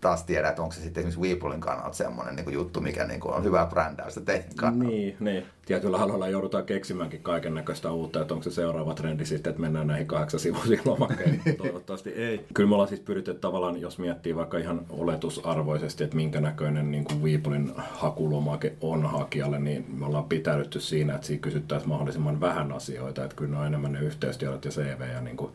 taas 0.01 0.23
tiedä, 0.23 0.49
että 0.49 0.61
onko 0.61 0.73
se 0.75 0.81
sitten 0.81 1.01
esimerkiksi 1.01 1.21
Weepolin 1.21 1.61
kannalta 1.61 1.97
semmoinen 1.97 2.35
niin 2.35 2.53
juttu, 2.53 2.81
mikä 2.81 3.05
niin 3.05 3.19
kuin 3.19 3.33
on 3.33 3.43
hyvä 3.43 3.67
brändäystä 3.69 4.21
teidän 4.21 4.55
kannalta. 4.55 4.93
Niin, 4.93 5.17
niin. 5.19 5.45
Tietyllä 5.65 5.97
aloilla 5.97 6.27
joudutaan 6.27 6.65
keksimäänkin 6.65 7.23
kaiken 7.23 7.53
näköistä 7.53 7.91
uutta, 7.91 8.21
että 8.21 8.33
onko 8.33 8.43
se 8.43 8.51
seuraava 8.51 8.93
trendi 8.93 9.25
sitten, 9.25 9.49
että 9.49 9.61
mennään 9.61 9.87
näihin 9.87 10.07
kahdeksan 10.07 10.39
sivuisiin 10.39 10.81
lomakkeihin. 10.85 11.41
Toivottavasti 11.57 12.09
ei. 12.09 12.45
Kyllä 12.53 12.69
me 12.69 12.75
ollaan 12.75 12.89
siis 12.89 13.01
pyritty 13.01 13.33
tavallaan, 13.33 13.81
jos 13.81 13.99
miettii 13.99 14.35
vaikka 14.35 14.57
ihan 14.57 14.81
oletusarvoisesti, 14.89 16.03
että 16.03 16.15
minkä 16.15 16.41
näköinen 16.41 16.91
niin 16.91 17.05
kuin 17.05 17.23
Weepolin 17.23 17.73
hakulomake 17.77 18.73
on 18.81 19.05
hakijalle, 19.05 19.59
niin 19.59 19.85
me 19.97 20.05
ollaan 20.05 20.25
pitäydytty 20.25 20.79
siinä, 20.79 21.15
että 21.15 21.27
siinä 21.27 21.41
kysyttäisiin 21.41 21.89
mahdollisimman 21.89 22.41
vähän 22.41 22.71
asioita, 22.71 23.23
että 23.23 23.35
kyllä 23.35 23.51
ne 23.51 23.57
on 23.57 23.67
enemmän 23.67 23.91
ne 23.91 23.99
yhteystiedot 23.99 24.65
ja 24.65 24.71
CV 24.71 25.01
ja 25.13 25.21
niin 25.21 25.37
kuin 25.37 25.51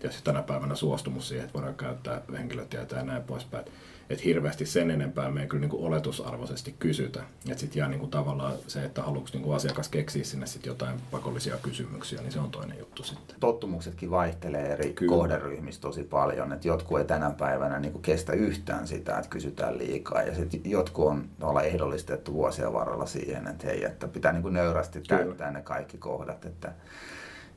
tietysti 0.00 0.24
tänä 0.24 0.42
päivänä 0.42 0.74
suostumus 0.74 1.28
siihen, 1.28 1.44
että 1.44 1.54
voidaan 1.54 1.74
käyttää 1.74 2.20
henkilötietoja 2.32 3.00
ja 3.00 3.06
näin 3.06 3.22
poispäin. 3.22 3.64
Että 4.10 4.24
hirveästi 4.24 4.66
sen 4.66 4.90
enempää 4.90 5.30
me 5.30 5.40
ei 5.40 5.46
kyllä 5.46 5.60
niin 5.60 5.70
kuin 5.70 5.84
oletusarvoisesti 5.84 6.74
kysytä. 6.78 7.22
Että 7.48 7.60
sitten 7.60 7.80
jää 7.80 7.88
niin 7.88 8.00
kuin 8.00 8.10
tavallaan 8.10 8.52
se, 8.66 8.84
että 8.84 9.02
haluatko 9.02 9.38
niin 9.38 9.54
asiakas 9.54 9.88
keksiä 9.88 10.24
sinne 10.24 10.46
sit 10.46 10.66
jotain 10.66 11.00
pakollisia 11.10 11.56
kysymyksiä, 11.62 12.22
niin 12.22 12.32
se 12.32 12.40
on 12.40 12.50
toinen 12.50 12.78
juttu 12.78 13.02
sitten. 13.02 13.36
Tottumuksetkin 13.40 14.10
vaihtelee 14.10 14.72
eri 14.72 14.92
kyllä. 14.92 15.10
kohderyhmissä 15.10 15.80
tosi 15.80 16.02
paljon. 16.02 16.52
Että 16.52 16.68
jotkut 16.68 16.98
ei 16.98 17.04
tänä 17.04 17.30
päivänä 17.30 17.80
niin 17.80 17.92
kuin 17.92 18.02
kestä 18.02 18.32
yhtään 18.32 18.86
sitä, 18.86 19.18
että 19.18 19.30
kysytään 19.30 19.78
liikaa. 19.78 20.22
Ja 20.22 20.34
sitten 20.34 20.70
jotkut 20.70 21.06
on 21.06 21.28
olla 21.40 21.62
ehdollistettu 21.62 22.34
vuosien 22.34 22.72
varrella 22.72 23.06
siihen, 23.06 23.46
että 23.46 23.66
hei, 23.66 23.84
että 23.84 24.08
pitää 24.08 24.32
niin 24.32 24.42
kuin 24.42 24.54
nöyrästi 24.54 25.00
täyttää 25.00 25.48
kyllä. 25.48 25.50
ne 25.50 25.62
kaikki 25.62 25.98
kohdat. 25.98 26.44
Että 26.44 26.72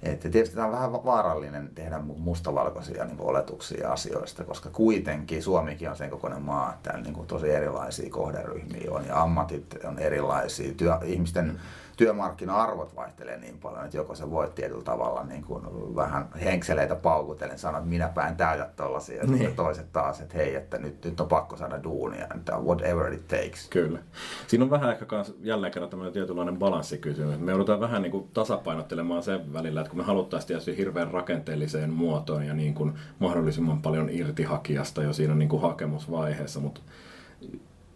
että 0.05 0.29
tietysti 0.29 0.55
tämä 0.55 0.67
on 0.67 0.73
vähän 0.73 0.93
vaarallinen 0.93 1.69
tehdä 1.75 1.99
mustavalkoisia 1.99 3.05
niin 3.05 3.21
oletuksia 3.21 3.91
asioista, 3.91 4.43
koska 4.43 4.69
kuitenkin 4.69 5.43
Suomikin 5.43 5.89
on 5.89 5.95
sen 5.95 6.09
kokoinen 6.09 6.41
maa, 6.41 6.73
että 6.73 6.97
niin 6.97 7.13
kuin 7.13 7.27
tosi 7.27 7.49
erilaisia 7.49 8.09
kohderyhmiä 8.09 8.91
on 8.91 9.05
ja 9.05 9.21
ammatit 9.21 9.65
on 9.83 9.99
erilaisia. 9.99 10.73
Työ, 10.73 10.99
ihmisten 11.03 11.45
mm 11.45 11.57
työmarkkina-arvot 11.97 12.95
vaihtelee 12.95 13.37
niin 13.37 13.57
paljon, 13.57 13.85
että 13.85 13.97
joko 13.97 14.15
sä 14.15 14.31
voit 14.31 14.55
tietyllä 14.55 14.83
tavalla 14.83 15.23
niin 15.23 15.43
kuin 15.43 15.63
vähän 15.95 16.27
henkseleitä 16.43 16.95
paukutellen 16.95 17.59
sanoa, 17.59 17.77
että 17.77 17.89
minä 17.89 18.09
päin 18.09 18.35
täytä 18.35 18.69
tollasia, 18.75 19.17
ja 19.17 19.27
niin. 19.27 19.55
toiset 19.55 19.93
taas, 19.93 20.21
että 20.21 20.37
hei, 20.37 20.55
että 20.55 20.77
nyt, 20.77 21.05
nyt 21.05 21.19
on 21.19 21.27
pakko 21.27 21.57
saada 21.57 21.83
duunia, 21.83 22.27
että 22.35 22.57
whatever 22.57 23.13
it 23.13 23.27
takes. 23.27 23.67
Kyllä. 23.69 23.99
Siinä 24.47 24.63
on 24.63 24.71
vähän 24.71 24.91
ehkä 24.91 25.05
kans, 25.05 25.33
jälleen 25.41 25.73
kerran 25.73 25.89
tämmöinen 25.89 26.13
tietynlainen 26.13 26.57
balanssikysymys. 26.57 27.39
Me 27.39 27.51
joudutaan 27.51 27.79
vähän 27.79 28.01
niin 28.01 28.11
kuin 28.11 28.29
tasapainottelemaan 28.33 29.23
sen 29.23 29.53
välillä, 29.53 29.81
että 29.81 29.89
kun 29.89 29.99
me 29.99 30.03
haluttaisiin 30.03 30.47
tietysti 30.47 30.77
hirveän 30.77 31.11
rakenteelliseen 31.11 31.89
muotoon 31.89 32.45
ja 32.45 32.53
niin 32.53 32.73
kuin 32.73 32.93
mahdollisimman 33.19 33.81
paljon 33.81 34.09
irti 34.09 34.43
hakijasta 34.43 35.03
jo 35.03 35.13
siinä 35.13 35.35
niin 35.35 35.49
kuin 35.49 35.61
hakemusvaiheessa, 35.61 36.59
mutta 36.59 36.81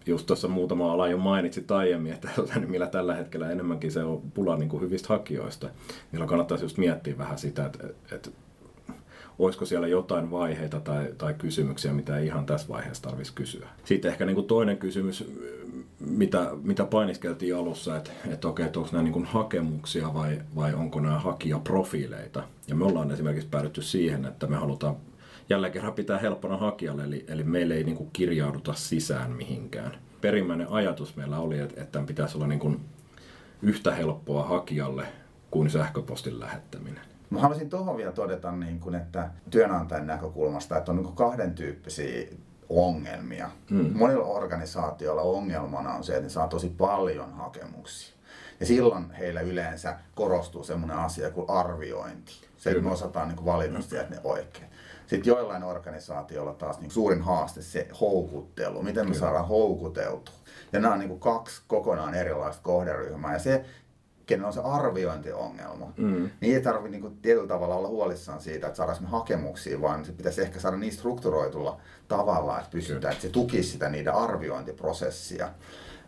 just 0.08 0.26
tuossa 0.26 0.48
muutama 0.48 0.92
ala 0.92 1.08
jo 1.08 1.18
mainitsit 1.18 1.72
aiemmin, 1.72 2.14
että 2.14 2.30
millä 2.68 2.88
tällä 2.88 3.16
hetkellä 3.16 3.52
enemmänkin 3.52 3.92
se 3.92 4.04
on 4.04 4.22
pula 4.34 4.58
niin 4.58 4.70
kuin 4.70 4.82
hyvistä 4.82 5.08
hakijoista. 5.10 5.70
Millä 6.12 6.28
kannattaisi 6.28 6.66
just 6.66 6.78
miettiä 6.78 7.18
vähän 7.18 7.38
sitä, 7.38 7.66
että, 7.66 7.88
että 8.12 8.30
olisiko 9.40 9.66
siellä 9.66 9.88
jotain 9.88 10.32
vaiheita 10.32 10.80
tai, 10.80 11.08
tai 11.18 11.34
kysymyksiä, 11.34 11.94
mitä 11.94 12.18
ei 12.18 12.26
ihan 12.26 12.46
tässä 12.46 12.68
vaiheessa 12.68 13.04
tarvitsisi 13.04 13.36
kysyä. 13.36 13.68
Sitten 13.84 14.12
ehkä 14.12 14.26
niin 14.26 14.36
kuin 14.36 14.48
toinen 14.48 14.78
kysymys, 14.78 15.32
mitä, 16.00 16.52
mitä 16.64 16.86
painiskeltiin 16.86 17.56
alussa, 17.56 17.98
että, 17.98 18.12
että 18.30 18.48
okei, 18.48 18.66
että 18.66 18.80
onko 18.80 18.92
nämä 18.92 19.04
niin 19.04 19.14
kuin 19.14 19.26
hakemuksia 19.26 20.14
vai, 20.14 20.42
vai 20.56 20.74
onko 20.74 21.00
nämä 21.00 21.20
hakijaprofiileita. 21.20 22.44
Ja 22.68 22.76
me 22.76 22.86
ollaan 22.86 23.12
esimerkiksi 23.12 23.50
päädytty 23.50 23.82
siihen, 23.82 24.26
että 24.26 24.48
me 24.48 24.56
halutaan 24.56 24.96
jälleen 25.50 25.74
kerran 25.74 25.94
pitää 25.94 26.18
helppona 26.18 26.58
hakijalle, 26.58 27.04
eli, 27.04 27.26
eli 27.28 27.44
meille 27.44 27.74
ei 27.74 27.84
niin 27.84 27.98
kuin 27.98 28.10
kirjauduta 28.14 28.74
sisään 28.74 29.32
mihinkään. 29.32 29.98
Perimmäinen 30.22 30.68
ajatus 30.70 31.16
meillä 31.16 31.40
oli, 31.40 31.60
että, 31.60 31.82
että 31.82 31.92
tämän 31.92 32.06
pitäisi 32.06 32.38
olla 32.38 32.48
niin 32.48 32.60
kuin 32.60 32.86
yhtä 33.62 33.96
helppoa 33.96 34.44
hakijalle 34.44 35.08
kuin 35.52 35.70
sähköpostin 35.70 36.40
lähettäminen. 36.40 37.02
Mä 37.30 37.40
haluaisin 37.40 37.70
tuohon 37.70 37.98
vielä 37.98 38.12
todeta, 38.12 38.52
niin 38.52 38.80
kuin, 38.80 38.96
että 38.96 39.30
työnantajan 39.50 40.08
näkökulmasta, 40.08 40.78
että 40.78 40.92
on 40.92 40.98
niin 40.98 41.16
kahden 41.16 41.56
tyyppisiä 41.56 42.28
ongelmia. 42.70 43.50
Mm. 43.70 43.92
Monilla 43.94 44.26
organisaatioilla 44.26 45.22
ongelmana 45.22 45.94
on 45.94 46.04
se, 46.04 46.14
että 46.14 46.24
ne 46.24 46.30
saa 46.30 46.48
tosi 46.48 46.70
paljon 46.78 47.34
hakemuksia. 47.34 48.18
Ja 48.60 48.66
silloin 48.66 49.12
heillä 49.12 49.42
yleensä 49.42 49.96
korostuu 50.16 50.64
semmoinen 50.64 50.98
asia 50.98 51.32
kuin 51.32 51.50
arviointi. 51.50 52.47
Se, 52.58 52.70
että 52.70 52.84
me 52.84 52.92
osataan 52.92 53.28
niin 53.28 53.46
valita 53.46 53.82
sieltä 53.82 54.10
ne 54.10 54.20
oikein. 54.24 54.68
Sitten 55.08 55.32
joillain 55.32 55.64
organisaatioilla 55.64 56.54
taas 56.54 56.80
niin 56.80 56.92
suurin 56.92 57.22
haaste 57.22 57.62
se 57.62 57.88
houkuttelu, 58.02 58.84
miten 58.84 59.06
me 59.06 59.12
Kyllä. 59.12 59.20
saadaan 59.20 59.48
houkuteltua. 59.48 60.36
Ja 60.74 60.80
nämä 60.80 60.94
on 60.94 61.00
niin 61.00 61.20
kaksi 61.20 61.62
kokonaan 61.68 62.16
erilaista 62.16 62.64
kohderyhmää. 62.64 63.34
Ja 63.34 63.40
se, 63.40 63.66
kenen 64.26 64.46
on 64.46 64.54
se 64.54 64.62
arviointiongelma, 64.64 65.94
mm. 65.98 66.30
niin 66.42 66.56
ei 66.56 66.62
tarvitse 66.62 67.00
niin 67.00 67.18
tietyllä 67.22 67.48
tavalla 67.48 67.76
olla 67.76 67.88
huolissaan 67.88 68.42
siitä, 68.42 68.68
että 68.68 68.78
saadaan 68.78 69.06
hakemuksia, 69.06 69.82
vaan 69.82 70.06
se 70.06 70.12
pitäisi 70.12 70.42
ehkä 70.42 70.60
saada 70.60 70.78
niin 70.78 70.94
strukturoitulla 70.94 71.80
tavalla, 72.08 72.60
että 72.60 72.72
pystytään, 72.72 73.12
että 73.12 73.22
se 73.22 73.30
tukisi 73.30 73.70
sitä 73.70 73.90
niiden 73.90 74.14
arviointiprosessia. 74.14 75.50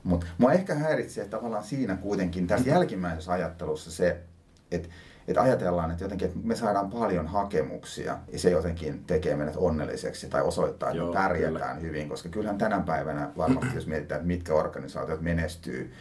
Mutta 0.04 0.28
mua 0.38 0.52
ehkä 0.52 0.76
häiritsee 0.76 1.28
tavallaan 1.28 1.64
siinä 1.64 1.96
kuitenkin 1.96 2.48
tässä 2.48 2.70
jälkimmäisessä 2.76 3.32
ajattelussa 3.32 3.92
se, 3.92 4.22
että 4.72 4.90
että 5.32 5.42
ajatellaan, 5.42 5.92
että 5.92 6.04
jotenkin 6.04 6.28
että 6.28 6.40
me 6.44 6.56
saadaan 6.56 6.90
paljon 6.90 7.28
hakemuksia 7.28 8.18
ja 8.32 8.40
se 8.40 8.50
jotenkin 8.50 9.04
tekee 9.08 9.36
meidät 9.36 9.56
onnelliseksi 9.58 10.30
tai 10.30 10.42
osoittaa, 10.42 10.90
että 10.90 10.98
Joo, 10.98 11.08
me 11.08 11.14
pärjätään 11.14 11.78
kyllä. 11.78 11.88
hyvin, 11.88 12.10
koska 12.10 12.30
kyllähän 12.30 12.58
tänä 12.58 12.80
päivänä 12.80 13.32
varmasti, 13.38 13.76
jos 13.76 13.88
mietitään, 13.88 14.20
että 14.20 14.28
mitkä 14.28 14.54
organisaatiot 14.54 15.22
menestyy, 15.22 15.92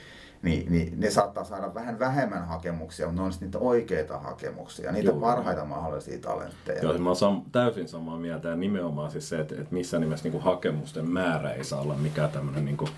niin, 0.43 0.73
niin 0.73 1.01
ne 1.01 1.11
saattaa 1.11 1.45
saada 1.45 1.75
vähän 1.75 1.99
vähemmän 1.99 2.47
hakemuksia, 2.47 3.07
mutta 3.07 3.23
ne 3.23 3.27
on 3.27 3.33
niitä 3.41 3.59
oikeita 3.59 4.19
hakemuksia, 4.19 4.93
niitä 4.93 5.11
Joo. 5.11 5.21
parhaita 5.21 5.65
mahdollisia 5.65 6.19
talentteja. 6.19 6.83
Joo, 6.83 6.99
mä 6.99 7.11
olen 7.11 7.43
täysin 7.53 7.89
samaa 7.89 8.19
mieltä 8.19 8.49
ja 8.49 8.57
nimenomaan 8.57 9.11
siis 9.11 9.29
se, 9.29 9.41
että, 9.41 9.55
että 9.55 9.75
missä 9.75 9.99
nimessä 9.99 10.25
niin 10.25 10.33
kuin 10.33 10.45
hakemusten 10.45 11.11
määrä 11.11 11.51
ei 11.51 11.65
saa 11.65 11.81
olla 11.81 11.95
mikään 11.95 12.31
tämmöinen 12.31 12.65
niin 12.65 12.77
kuin 12.77 12.91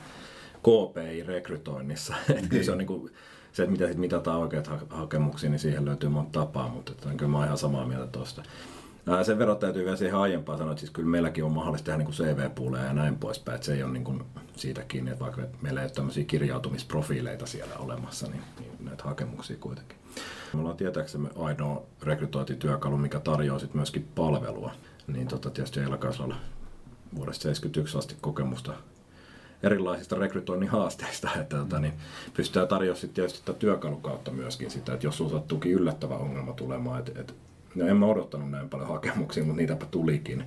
KPI-rekrytoinnissa. 0.63 2.15
Että 2.31 2.49
kyllä 2.49 2.65
se 2.65 2.73
on 2.73 2.79
niin 2.79 2.87
kuin, 2.87 3.11
se, 3.53 3.63
että 3.63 3.73
mitä 3.73 4.01
mitataan 4.01 4.41
oikeat 4.41 4.71
hakemuksia, 4.91 5.51
niin 5.51 5.59
siihen 5.59 5.85
löytyy 5.85 6.09
monta 6.09 6.41
tapaa, 6.41 6.69
mutta 6.69 6.93
että, 6.93 7.09
kyllä 7.17 7.31
mä 7.31 7.39
oon 7.39 7.47
ihan 7.47 7.59
samaa 7.59 7.87
mieltä 7.87 8.07
tuosta. 8.07 8.43
Sen 9.23 9.39
verran 9.39 9.57
täytyy 9.57 9.85
vielä 9.85 9.97
siihen 9.97 10.19
aiempaan 10.19 10.59
sanoa, 10.59 10.73
että 10.73 10.81
siis 10.81 10.91
kyllä 10.91 11.09
meilläkin 11.09 11.45
on 11.45 11.53
mahdollista 11.53 11.87
tehdä 11.87 11.99
niin 11.99 12.13
CV-puuleja 12.13 12.85
ja 12.85 12.93
näin 12.93 13.17
poispäin, 13.17 13.55
että 13.55 13.67
se 13.67 13.75
ei 13.75 13.83
ole 13.83 13.93
niin 13.93 14.05
kuin 14.05 14.23
siitä 14.57 14.83
kiinni, 14.83 15.11
että 15.11 15.25
vaikka 15.25 15.43
meillä 15.63 15.81
ei 15.81 15.85
ole 15.85 15.93
tämmöisiä 15.93 16.25
kirjautumisprofiileita 16.25 17.47
siellä 17.47 17.77
olemassa, 17.77 18.27
niin, 18.27 18.43
niin 18.61 18.73
näitä 18.81 19.05
hakemuksia 19.05 19.57
kuitenkin. 19.61 19.97
Me 20.53 20.61
ollaan 20.61 20.77
tietääksemme 20.77 21.29
ainoa 21.39 21.83
rekrytointityökalu, 22.03 22.97
mikä 22.97 23.21
tarjoaa 23.21 23.59
sitten 23.59 23.79
myöskin 23.79 24.09
palvelua. 24.15 24.73
Niin 25.07 25.29
tota, 25.29 25.51
tietysti 25.51 25.81
Elkaisalla 25.81 26.37
vuodesta 27.15 27.43
1971 27.43 27.99
asti 27.99 28.17
kokemusta 28.21 28.73
erilaisista 29.63 30.17
rekrytoinnin 30.17 30.69
haasteista, 30.69 31.31
että 31.41 31.57
tota, 31.57 31.81
niin 31.81 31.93
pystytään 32.35 32.69
tarjoamaan 32.69 33.01
sitten 33.01 33.15
tietysti 33.15 33.43
tätä 33.45 33.59
työkalun 33.59 34.03
kautta 34.03 34.31
myöskin 34.31 34.71
sitä, 34.71 34.95
että 34.95 35.07
jos 35.07 35.17
sinulla 35.17 35.39
sattuukin 35.39 35.73
yllättävä 35.73 36.15
ongelma 36.15 36.53
tulemaan, 36.53 36.99
että, 36.99 37.21
että 37.21 37.33
no 37.75 37.87
en 37.87 37.97
mä 37.97 38.07
odottanut 38.07 38.51
näin 38.51 38.69
paljon 38.69 38.89
hakemuksia, 38.89 39.45
mutta 39.45 39.57
niitäpä 39.57 39.87
tulikin, 39.87 40.45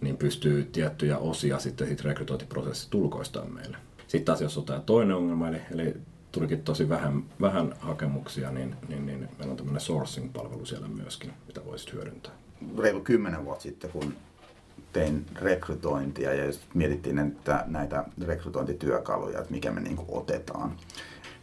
niin 0.00 0.16
pystyy 0.16 0.64
tiettyjä 0.72 1.18
osia 1.18 1.58
sitten 1.58 1.88
sit 1.88 2.00
rekrytointiprosessista 2.00 2.90
tulkoistamaan 2.90 3.54
meille. 3.54 3.76
Sitten 3.98 4.24
taas 4.24 4.40
jos 4.40 4.58
on 4.58 4.64
tämä 4.64 4.80
toinen 4.80 5.16
ongelma, 5.16 5.48
eli, 5.48 5.60
eli 5.70 5.94
tulikin 6.32 6.62
tosi 6.62 6.88
vähän, 6.88 7.24
vähän 7.40 7.74
hakemuksia, 7.78 8.50
niin, 8.50 8.76
niin, 8.88 9.06
niin 9.06 9.28
meillä 9.38 9.50
on 9.50 9.56
tämmöinen 9.56 9.80
sourcing-palvelu 9.80 10.66
siellä 10.66 10.88
myöskin, 10.88 11.32
mitä 11.46 11.64
voisit 11.64 11.92
hyödyntää. 11.92 12.32
Reilu 12.78 13.00
kymmenen 13.00 13.44
vuotta 13.44 13.62
sitten, 13.62 13.90
kun 13.90 14.14
tein 14.92 15.26
rekrytointia 15.34 16.34
ja 16.34 16.52
mietittiin 16.74 17.18
että 17.18 17.64
näitä 17.66 18.04
rekrytointityökaluja, 18.26 19.38
että 19.38 19.52
mikä 19.52 19.70
me 19.70 19.80
niin 19.80 19.98
otetaan. 20.08 20.72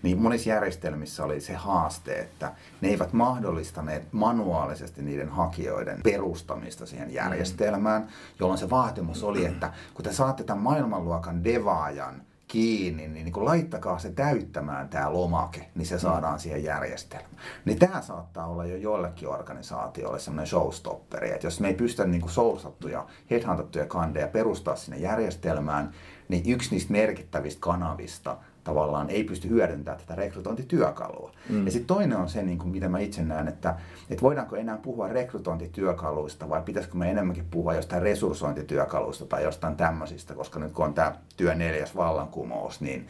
Niin 0.03 0.21
monissa 0.21 0.49
järjestelmissä 0.49 1.23
oli 1.23 1.41
se 1.41 1.53
haaste, 1.53 2.19
että 2.19 2.51
ne 2.81 2.89
eivät 2.89 3.13
mahdollistaneet 3.13 4.13
manuaalisesti 4.13 5.01
niiden 5.01 5.29
hakijoiden 5.29 6.01
perustamista 6.03 6.85
siihen 6.85 7.13
järjestelmään, 7.13 8.07
jolloin 8.39 8.57
se 8.57 8.69
vaatimus 8.69 9.23
oli, 9.23 9.45
että 9.45 9.73
kun 9.93 10.05
te 10.05 10.13
saatte 10.13 10.43
tämän 10.43 10.63
maailmanluokan 10.63 11.43
devaajan 11.43 12.21
kiinni, 12.47 13.07
niin, 13.07 13.13
niin 13.25 13.33
kun 13.33 13.45
laittakaa 13.45 13.99
se 13.99 14.11
täyttämään 14.11 14.89
tämä 14.89 15.13
lomake, 15.13 15.69
niin 15.75 15.85
se 15.85 15.99
saadaan 15.99 16.39
siihen 16.39 16.63
järjestelmään. 16.63 17.35
Niin 17.65 17.79
tämä 17.79 18.01
saattaa 18.01 18.47
olla 18.47 18.65
jo 18.65 18.77
joillekin 18.77 19.29
organisaatioille 19.29 20.19
semmoinen 20.19 20.47
showstopperi, 20.47 21.31
että 21.31 21.47
jos 21.47 21.59
me 21.59 21.67
ei 21.67 21.73
pystytä 21.73 22.07
niin 22.07 22.29
sourcattuja, 22.29 23.05
headhuntattuja 23.31 23.85
kandeja 23.85 24.27
perustaa 24.27 24.75
sinne 24.75 24.97
järjestelmään, 24.97 25.91
niin 26.29 26.53
yksi 26.53 26.71
niistä 26.71 26.91
merkittävistä 26.91 27.59
kanavista 27.59 28.37
tavallaan 28.67 29.09
ei 29.09 29.23
pysty 29.23 29.49
hyödyntämään 29.49 29.99
tätä 29.99 30.15
rekrytointityökalua. 30.15 31.31
Mm. 31.49 31.65
Ja 31.65 31.71
sitten 31.71 31.87
toinen 31.87 32.17
on 32.17 32.29
se, 32.29 32.43
niin 32.43 32.57
kuin 32.57 32.69
mitä 32.69 32.89
mä 32.89 32.99
itse 32.99 33.23
näen, 33.23 33.47
että, 33.47 33.75
että 34.09 34.21
voidaanko 34.21 34.55
enää 34.55 34.77
puhua 34.77 35.07
rekrytointityökaluista 35.07 36.49
vai 36.49 36.61
pitäisikö 36.61 36.97
me 36.97 37.11
enemmänkin 37.11 37.45
puhua 37.51 37.73
jostain 37.73 38.01
resurssointityökaluista 38.01 39.25
tai 39.25 39.43
jostain 39.43 39.75
tämmöisistä, 39.75 40.33
koska 40.33 40.59
nyt 40.59 40.71
kun 40.71 40.85
on 40.85 40.93
tämä 40.93 41.15
työ 41.37 41.55
neljäs 41.55 41.95
vallankumous, 41.95 42.81
niin 42.81 43.07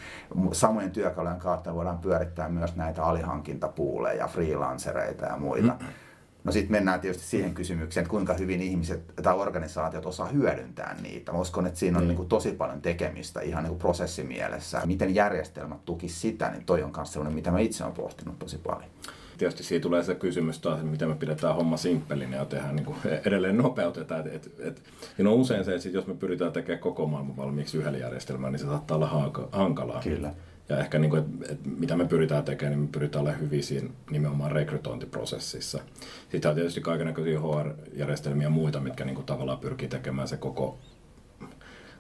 samojen 0.52 0.92
työkalujen 0.92 1.40
kautta 1.40 1.74
voidaan 1.74 1.98
pyörittää 1.98 2.50
myös 2.50 2.76
näitä 2.76 3.04
alihankintapuuleja, 3.04 4.28
freelancereita 4.28 5.26
ja 5.26 5.38
muita. 5.38 5.76
Mm 5.80 5.88
No 6.48 6.54
sitten 6.54 6.72
mennään 6.72 7.00
tietysti 7.00 7.28
siihen 7.28 7.54
kysymykseen, 7.54 8.02
että 8.02 8.12
kuinka 8.12 8.34
hyvin 8.34 8.62
ihmiset 8.62 9.14
tai 9.24 9.36
organisaatiot 9.36 10.06
osaa 10.06 10.28
hyödyntää 10.28 10.96
niitä. 11.02 11.32
Mä 11.32 11.40
uskon, 11.40 11.68
että 11.68 11.80
siinä 11.80 11.98
on 11.98 12.04
mm. 12.04 12.08
niin 12.08 12.16
kuin 12.16 12.30
tosi 12.30 12.52
paljon 12.52 12.82
tekemistä 12.82 13.42
ihan 13.42 13.64
niin 13.64 13.70
kuin 13.70 13.80
prosessimielessä. 13.80 14.82
Miten 14.86 15.16
järjestelmät 15.16 15.86
tukis 15.86 16.22
sitä, 16.22 16.50
niin 16.50 16.66
toi 16.66 16.84
on 16.84 16.92
myös 16.96 17.14
sellainen, 17.14 17.36
mitä 17.36 17.52
mä 17.52 17.60
itse 17.60 17.84
olen 17.84 17.96
pohtinut 17.96 18.40
tosi 18.40 18.58
paljon. 18.58 18.90
Tietysti 19.38 19.64
siitä 19.64 19.84
tulee 19.84 20.04
se 20.04 20.16
kysymys 20.16 20.60
taas, 20.60 20.80
että 20.80 20.92
miten 20.92 21.10
me 21.10 21.16
pidetään 21.16 21.56
homma 21.56 21.78
simppelinä 21.78 22.38
ja 22.38 22.46
tehdään 22.46 22.76
niin 22.76 22.86
kuin 22.86 22.98
edelleen 23.26 23.58
nopeutetaan. 23.58 24.28
Et, 24.28 24.36
et, 24.36 24.60
et, 24.60 24.84
no 25.18 25.34
usein 25.34 25.66
se, 25.66 25.76
että 25.76 25.90
jos 25.90 26.08
me 26.08 26.14
pyritään 26.14 26.52
tekemään 26.52 26.82
koko 26.82 27.08
maailman 27.08 27.38
valmiiksi 27.38 27.78
yhdellä 27.78 27.98
järjestelmällä, 27.98 28.52
niin 28.52 28.60
se 28.60 28.66
saattaa 28.66 28.98
olla 28.98 29.32
hankalaa. 29.52 30.02
Kyllä. 30.04 30.34
Ja 30.70 30.80
ehkä 30.80 31.00
niin 31.00 31.10
kuin, 31.10 31.24
että, 31.24 31.54
että 31.54 31.70
mitä 31.70 31.96
me 31.96 32.06
pyritään 32.06 32.44
tekemään, 32.44 32.72
niin 32.72 32.88
me 32.88 32.92
pyritään 32.92 33.22
olemaan 33.22 33.42
hyviä 33.42 33.62
siinä 33.62 33.90
nimenomaan 34.10 34.52
rekrytointiprosessissa. 34.52 35.80
Sitten 36.30 36.50
on 36.50 36.56
tietysti 36.56 36.82
kaikenlaisia 36.82 37.40
HR-järjestelmiä 37.40 38.46
ja 38.46 38.50
muita, 38.50 38.80
mitkä 38.80 39.06
niin 39.06 39.16
kuin 39.16 39.26
tavallaan 39.26 39.60
pyrkii 39.60 39.88
tekemään 39.88 40.28
se 40.28 40.38
koko, 40.38 40.78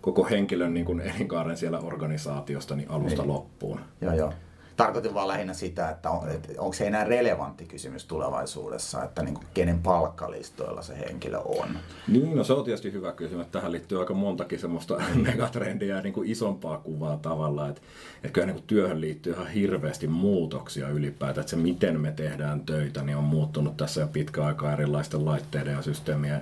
koko 0.01 0.25
henkilön 0.25 0.73
niin 0.73 0.85
kuin 0.85 0.99
elinkaaren 1.01 1.57
siellä 1.57 1.79
organisaatiosta 1.79 2.75
niin 2.75 2.91
alusta 2.91 3.21
niin. 3.21 3.33
loppuun. 3.33 3.79
Joo, 4.01 4.13
joo 4.13 4.33
tarkoitin 4.77 5.13
vaan 5.13 5.27
lähinnä 5.27 5.53
sitä, 5.53 5.89
että, 5.89 6.09
on, 6.09 6.29
että 6.29 6.49
onko 6.57 6.73
se 6.73 6.87
enää 6.87 7.03
relevantti 7.03 7.65
kysymys 7.65 8.05
tulevaisuudessa, 8.05 9.03
että 9.03 9.23
niin 9.23 9.33
kuin 9.33 9.47
kenen 9.53 9.79
palkkalistoilla 9.79 10.81
se 10.81 10.97
henkilö 10.99 11.37
on. 11.37 11.69
Niin, 12.07 12.35
no 12.35 12.43
se 12.43 12.53
on 12.53 12.65
tietysti 12.65 12.91
hyvä 12.91 13.11
kysymys. 13.11 13.47
Tähän 13.47 13.71
liittyy 13.71 13.99
aika 13.99 14.13
montakin 14.13 14.59
semmoista 14.59 15.01
megatrendiä 15.31 15.95
ja 15.95 16.01
niin 16.01 16.13
kuin 16.13 16.29
isompaa 16.29 16.77
kuvaa 16.77 17.17
tavalla. 17.17 17.67
Että, 17.67 17.81
että 18.15 18.29
kyllä 18.29 18.47
niin 18.47 18.55
kuin 18.55 18.67
työhön 18.67 19.01
liittyy 19.01 19.33
ihan 19.33 19.47
hirveästi 19.47 20.07
muutoksia 20.07 20.89
ylipäätään. 20.89 21.41
Että 21.41 21.49
se 21.49 21.55
miten 21.55 22.01
me 22.01 22.11
tehdään 22.11 22.61
töitä 22.61 23.03
niin 23.03 23.17
on 23.17 23.23
muuttunut 23.23 23.77
tässä 23.77 24.01
jo 24.01 24.07
pitkä 24.07 24.45
aikaa 24.45 24.73
erilaisten 24.73 25.25
laitteiden 25.25 25.73
ja 25.73 25.81
systeemien 25.81 26.41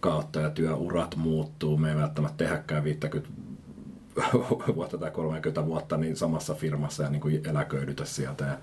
kautta 0.00 0.40
ja 0.40 0.50
työurat 0.50 1.16
muuttuu. 1.16 1.76
Me 1.76 1.90
ei 1.90 1.96
välttämättä 1.96 2.44
tehdäkään 2.44 2.84
50 2.84 3.45
vuotta 4.76 4.98
tai 4.98 5.10
30 5.10 5.66
vuotta 5.66 5.96
niin 5.96 6.16
samassa 6.16 6.54
firmassa 6.54 7.02
ja 7.02 7.10
niin 7.10 7.20
kuin 7.20 7.40
eläköidytä 7.48 8.04
sieltä. 8.04 8.44
Ja, 8.44 8.58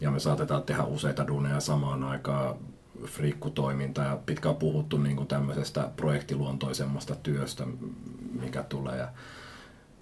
ja 0.00 0.10
me 0.10 0.20
saatetaan 0.20 0.62
tehdä 0.62 0.82
useita 0.82 1.26
duneja 1.26 1.60
samaan 1.60 2.04
aikaan 2.04 2.56
friikkutoiminta 3.04 4.02
ja 4.02 4.18
pitkään 4.26 4.56
puhuttu 4.56 4.98
niin 4.98 5.16
kuin 5.16 5.28
tämmöisestä 5.28 5.90
projektiluontoisemmasta 5.96 7.14
työstä, 7.14 7.64
mikä 8.40 8.62
tulee. 8.62 8.98
Ja 8.98 9.08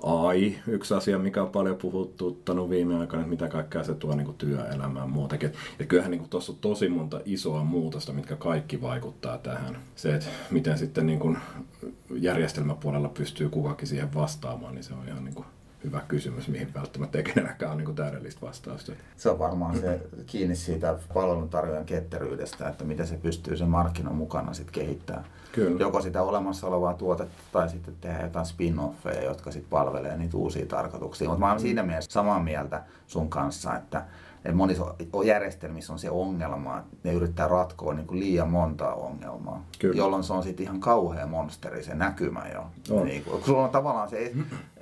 AI, 0.05 0.59
yksi 0.67 0.95
asia, 0.95 1.19
mikä 1.19 1.43
on 1.43 1.51
paljon 1.51 1.77
puhuttanut 1.77 2.71
viime 2.71 2.99
aikoina, 2.99 3.21
että 3.21 3.31
mitä 3.31 3.49
kaikkea 3.49 3.85
se 3.85 3.95
tuo 3.95 4.14
niin 4.14 4.25
kuin 4.25 4.37
työelämään 4.37 5.11
muutenkin. 5.11 5.53
Ja 5.79 5.87
kyllähän 5.87 6.11
niin 6.11 6.29
tuossa 6.29 6.53
on 6.53 6.59
tosi 6.61 6.88
monta 6.88 7.21
isoa 7.25 7.64
muutosta, 7.64 8.12
mitkä 8.12 8.37
kaikki 8.37 8.83
vaikuttaa 8.83 9.38
tähän. 9.38 9.79
Se, 9.97 10.14
että 10.14 10.27
miten 10.51 10.79
sitten 10.79 11.07
niin 11.07 11.19
kuin 11.19 11.38
järjestelmäpuolella 12.11 13.09
pystyy 13.09 13.49
kukakin 13.49 13.88
siihen 13.88 14.14
vastaamaan, 14.14 14.75
niin 14.75 14.85
se 14.85 14.95
on 14.95 15.09
ihan 15.09 15.25
niin 15.25 15.35
kuin 15.35 15.47
hyvä 15.85 16.01
kysymys, 16.09 16.49
mihin 16.49 16.75
välttämättä 16.75 17.18
ei 17.18 17.25
kenelläkään 17.25 17.73
ole 17.73 17.83
niin 17.83 17.94
täydellistä 17.94 18.47
vastausta. 18.47 18.92
Se 19.16 19.31
on 19.31 19.38
varmaan 19.38 19.79
se 19.79 20.01
kiinni 20.27 20.57
siitä 20.57 20.99
palveluntarjoajan 21.14 21.85
ketteryydestä, 21.85 22.68
että 22.68 22.85
miten 22.85 23.07
se 23.07 23.16
pystyy 23.16 23.57
sen 23.57 23.68
markkinan 23.68 24.14
mukana 24.14 24.53
sitten 24.53 24.75
kehittämään. 24.75 25.25
Kyllä. 25.53 25.81
Joko 25.81 26.01
sitä 26.01 26.23
olemassa 26.23 26.66
olevaa 26.66 26.94
tuotetta 26.94 27.42
tai 27.53 27.68
sitten 27.68 27.94
tehdä 28.01 28.23
jotain 28.23 28.47
spin-offeja, 28.47 29.25
jotka 29.25 29.51
sitten 29.51 29.70
palvelee 29.70 30.16
niitä 30.16 30.37
uusia 30.37 30.66
tarkoituksia. 30.66 31.29
Mutta 31.29 31.40
mä 31.40 31.51
olen 31.51 31.61
siinä 31.61 31.83
mielessä 31.83 32.12
samaa 32.12 32.40
mieltä 32.40 32.83
sun 33.07 33.31
kanssa, 33.31 33.77
että 33.77 34.05
että 34.44 34.57
monissa 34.57 34.94
järjestelmissä 35.25 35.92
on 35.92 35.99
se 35.99 36.11
ongelma, 36.11 36.79
että 36.79 36.97
ne 37.05 37.12
yrittää 37.12 37.49
ratkoa 37.49 37.94
niin 37.94 38.07
kuin 38.07 38.20
liian 38.20 38.51
montaa 38.51 38.94
ongelmaa, 38.94 39.64
Kyllä. 39.79 39.97
jolloin 39.97 40.25
se 40.25 40.33
on 40.33 40.42
sitten 40.42 40.64
ihan 40.64 40.81
kauhea 40.81 41.27
monsteri 41.27 41.83
se 41.83 41.94
näkymä 41.94 42.42
jo. 42.55 42.66
Niin 43.05 43.25
kuin, 43.25 43.37
kun 43.37 43.47
sulla 43.47 43.64
on 43.64 43.70
tavallaan 43.70 44.09
se 44.09 44.33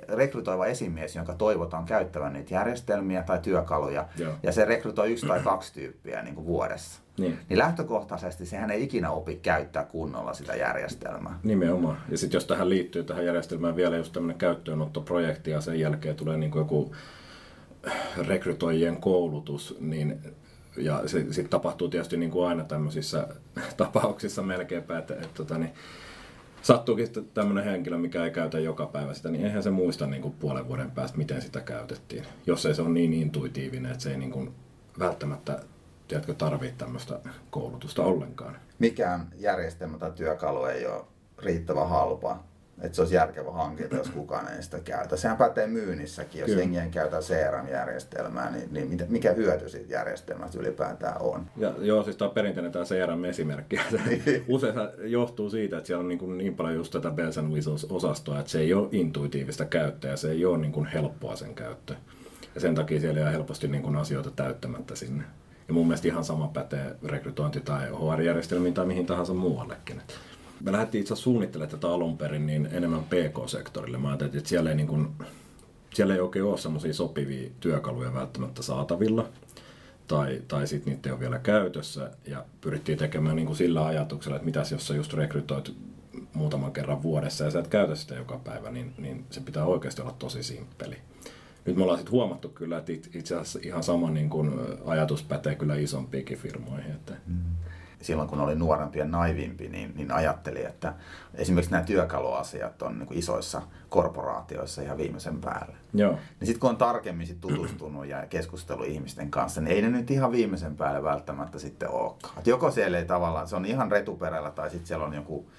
rekrytoiva 0.07 0.65
esimies, 0.65 1.15
jonka 1.15 1.33
toivotaan 1.33 1.85
käyttävän 1.85 2.33
niitä 2.33 2.53
järjestelmiä 2.53 3.23
tai 3.23 3.39
työkaluja, 3.39 4.07
Joo. 4.17 4.33
ja 4.43 4.51
se 4.51 4.65
rekrytoi 4.65 5.11
yksi 5.11 5.27
tai 5.27 5.39
kaksi 5.39 5.73
tyyppiä 5.73 6.21
niin 6.21 6.35
kuin 6.35 6.45
vuodessa. 6.45 7.01
Niin. 7.17 7.39
niin 7.49 7.59
lähtökohtaisesti 7.59 8.45
sehän 8.45 8.71
ei 8.71 8.83
ikinä 8.83 9.11
opi 9.11 9.35
käyttää 9.35 9.83
kunnolla 9.83 10.33
sitä 10.33 10.55
järjestelmää. 10.55 11.39
Nimenomaan. 11.43 11.97
Ja 12.09 12.17
sitten 12.17 12.37
jos 12.37 12.45
tähän 12.45 12.69
liittyy 12.69 13.03
tähän 13.03 13.25
järjestelmään 13.25 13.75
vielä 13.75 13.97
just 13.97 14.13
tämmöinen 14.13 14.37
käyttöönottoprojekti 14.37 15.51
ja 15.51 15.61
sen 15.61 15.79
jälkeen 15.79 16.15
tulee 16.15 16.37
niin 16.37 16.51
kuin 16.51 16.61
joku 16.61 16.95
rekrytoijien 18.27 18.97
koulutus, 18.97 19.77
niin 19.79 20.19
ja 20.77 21.01
sitten 21.07 21.49
tapahtuu 21.49 21.89
tietysti 21.89 22.17
niin 22.17 22.31
kuin 22.31 22.47
aina 22.47 22.63
tämmöisissä 22.63 23.27
tapauksissa 23.77 24.41
melkeinpä, 24.41 24.97
että, 24.97 25.13
että, 25.13 25.25
että 25.25 25.37
tota, 25.37 25.57
niin, 25.57 25.73
sattuukin 26.63 27.07
tämmöinen 27.33 27.63
henkilö, 27.63 27.97
mikä 27.97 28.25
ei 28.25 28.31
käytä 28.31 28.59
joka 28.59 28.85
päivä 28.85 29.13
sitä, 29.13 29.29
niin 29.29 29.45
eihän 29.45 29.63
se 29.63 29.69
muista 29.71 30.07
niin 30.07 30.21
kuin 30.21 30.33
puolen 30.33 30.67
vuoden 30.67 30.91
päästä, 30.91 31.17
miten 31.17 31.41
sitä 31.41 31.61
käytettiin. 31.61 32.23
Jos 32.47 32.65
ei 32.65 32.75
se 32.75 32.81
ole 32.81 32.89
niin 32.89 33.13
intuitiivinen, 33.13 33.91
että 33.91 34.03
se 34.03 34.11
ei 34.11 34.17
niin 34.17 34.31
kuin 34.31 34.51
välttämättä 34.99 35.59
tiedätkö, 36.07 36.33
tarvitse 36.33 36.75
tämmöistä 36.77 37.19
koulutusta 37.49 38.03
ollenkaan. 38.03 38.57
Mikään 38.79 39.27
järjestelmä 39.35 39.97
tai 39.97 40.11
työkalu 40.11 40.65
ei 40.65 40.87
ole 40.87 41.05
riittävän 41.37 41.89
halpa 41.89 42.43
että 42.81 42.95
se 42.95 43.01
olisi 43.01 43.15
järkevä 43.15 43.51
hankinta, 43.51 43.95
jos 43.95 44.09
kukaan 44.09 44.53
ei 44.53 44.63
sitä 44.63 44.79
käytä. 44.79 45.17
Sehän 45.17 45.37
pätee 45.37 45.67
myynnissäkin, 45.67 46.41
jos 46.41 46.49
jengi 46.49 46.77
ei 46.77 46.89
käytä 46.89 47.19
CRM-järjestelmää, 47.19 48.51
niin, 48.51 48.67
niin 48.71 49.05
mikä 49.09 49.31
hyöty 49.31 49.69
siitä 49.69 49.93
järjestelmästä 49.93 50.59
ylipäätään 50.59 51.21
on? 51.21 51.49
Ja, 51.57 51.73
joo, 51.79 52.03
siis 52.03 52.17
tämä 52.17 52.29
on 52.29 52.33
perinteinen 52.33 52.71
tämä 52.71 52.85
CRM-esimerkki. 52.85 53.79
Usein 54.47 54.75
johtuu 55.03 55.49
siitä, 55.49 55.77
että 55.77 55.87
siellä 55.87 56.01
on 56.01 56.07
niin, 56.07 56.19
kuin 56.19 56.37
niin 56.37 56.55
paljon 56.55 56.75
just 56.75 56.91
tätä 56.91 57.11
bells 57.11 57.37
and 57.37 57.51
whistles-osastoa, 57.51 58.39
että 58.39 58.51
se 58.51 58.59
ei 58.59 58.73
ole 58.73 58.87
intuitiivista 58.91 59.65
käyttöä, 59.65 60.15
se 60.15 60.31
ei 60.31 60.45
ole 60.45 60.57
niin 60.57 60.71
kuin 60.71 60.85
helppoa 60.85 61.35
sen 61.35 61.55
käyttö. 61.55 61.95
Ja 62.55 62.61
sen 62.61 62.75
takia 62.75 62.99
siellä 62.99 63.19
jää 63.19 63.31
helposti 63.31 63.67
niin 63.67 63.83
kuin 63.83 63.95
asioita 63.95 64.31
täyttämättä 64.31 64.95
sinne. 64.95 65.23
Ja 65.67 65.73
mun 65.73 65.87
mielestä 65.87 66.07
ihan 66.07 66.23
sama 66.23 66.47
pätee 66.47 66.95
rekrytointi- 67.05 67.61
tai 67.61 67.89
HR-järjestelmiin 67.89 68.73
tai 68.73 68.85
mihin 68.85 69.05
tahansa 69.05 69.33
muuallekin. 69.33 70.01
Me 70.63 70.71
lähdettiin 70.71 71.01
itse 71.01 71.13
asiassa 71.13 71.23
suunnittelemaan 71.23 71.71
tätä 71.71 71.87
alun 71.87 72.17
perin 72.17 72.45
niin 72.45 72.69
enemmän 72.71 73.03
PK-sektorille. 73.03 73.97
Mä 73.97 74.07
ajattelin, 74.07 74.37
että 74.37 74.49
siellä 74.49 74.69
ei, 74.69 74.75
niin 74.75 74.87
kuin, 74.87 75.07
siellä 75.93 76.13
ei 76.13 76.19
oikein 76.19 76.45
ole 76.45 76.57
semmoisia 76.57 76.93
sopivia 76.93 77.49
työkaluja 77.59 78.13
välttämättä 78.13 78.61
saatavilla. 78.61 79.29
Tai, 80.07 80.41
tai 80.47 80.67
sitten 80.67 80.93
niitä 80.93 81.09
ei 81.09 81.13
ole 81.13 81.19
vielä 81.19 81.39
käytössä. 81.39 82.11
Ja 82.27 82.45
pyrittiin 82.61 82.97
tekemään 82.97 83.35
niin 83.35 83.45
kuin 83.45 83.57
sillä 83.57 83.85
ajatuksella, 83.85 84.35
että 84.35 84.45
mitäs 84.45 84.71
jos 84.71 84.87
sä 84.87 84.95
just 84.95 85.13
rekrytoit 85.13 85.75
muutaman 86.33 86.71
kerran 86.71 87.03
vuodessa 87.03 87.43
ja 87.43 87.51
sä 87.51 87.59
et 87.59 87.67
käytä 87.67 87.95
sitä 87.95 88.15
joka 88.15 88.37
päivä, 88.37 88.71
niin, 88.71 88.93
niin 88.97 89.25
se 89.29 89.41
pitää 89.41 89.65
oikeasti 89.65 90.01
olla 90.01 90.15
tosi 90.19 90.43
simppeli. 90.43 90.95
Nyt 91.65 91.75
me 91.75 91.83
ollaan 91.83 91.99
sitten 91.99 92.11
huomattu 92.11 92.49
kyllä, 92.49 92.77
että 92.77 92.91
itse 92.91 93.35
asiassa 93.35 93.59
ihan 93.63 93.83
sama 93.83 94.09
niin 94.09 94.29
kuin 94.29 94.51
ajatus 94.85 95.23
pätee 95.23 95.55
kyllä 95.55 95.75
isompiinkin 95.75 96.37
firmoihin. 96.37 96.91
Että, 96.91 97.13
mm 97.27 97.52
silloin 98.03 98.29
kun 98.29 98.39
oli 98.39 98.55
nuorempi 98.55 98.99
ja 98.99 99.05
naivimpi, 99.05 99.69
niin, 99.69 99.93
niin 99.95 100.11
ajatteli, 100.11 100.65
että 100.65 100.93
esimerkiksi 101.33 101.71
nämä 101.71 101.83
työkaluasiat 101.83 102.81
on 102.81 102.99
niin 102.99 103.07
kuin 103.07 103.19
isoissa 103.19 103.61
korporaatioissa 103.89 104.81
ihan 104.81 104.97
viimeisen 104.97 105.41
päälle. 105.41 105.75
Joo. 105.93 106.11
Niin 106.11 106.45
sitten 106.47 106.59
kun 106.59 106.69
on 106.69 106.77
tarkemmin 106.77 107.27
sit 107.27 107.41
tutustunut 107.41 108.05
ja 108.05 108.25
keskustellut 108.25 108.87
ihmisten 108.87 109.31
kanssa, 109.31 109.61
niin 109.61 109.75
ei 109.75 109.81
ne 109.81 109.89
nyt 109.89 110.11
ihan 110.11 110.31
viimeisen 110.31 110.75
päälle 110.75 111.03
välttämättä 111.03 111.59
sitten 111.59 111.89
olekaan. 111.89 112.39
Et 112.39 112.47
joko 112.47 112.71
siellä 112.71 112.97
ei 112.97 113.05
tavallaan, 113.05 113.47
se 113.47 113.55
on 113.55 113.65
ihan 113.65 113.91
retuperällä 113.91 114.51
tai 114.51 114.69
sitten 114.69 114.87
siellä 114.87 115.05
on 115.05 115.13
joku 115.13 115.49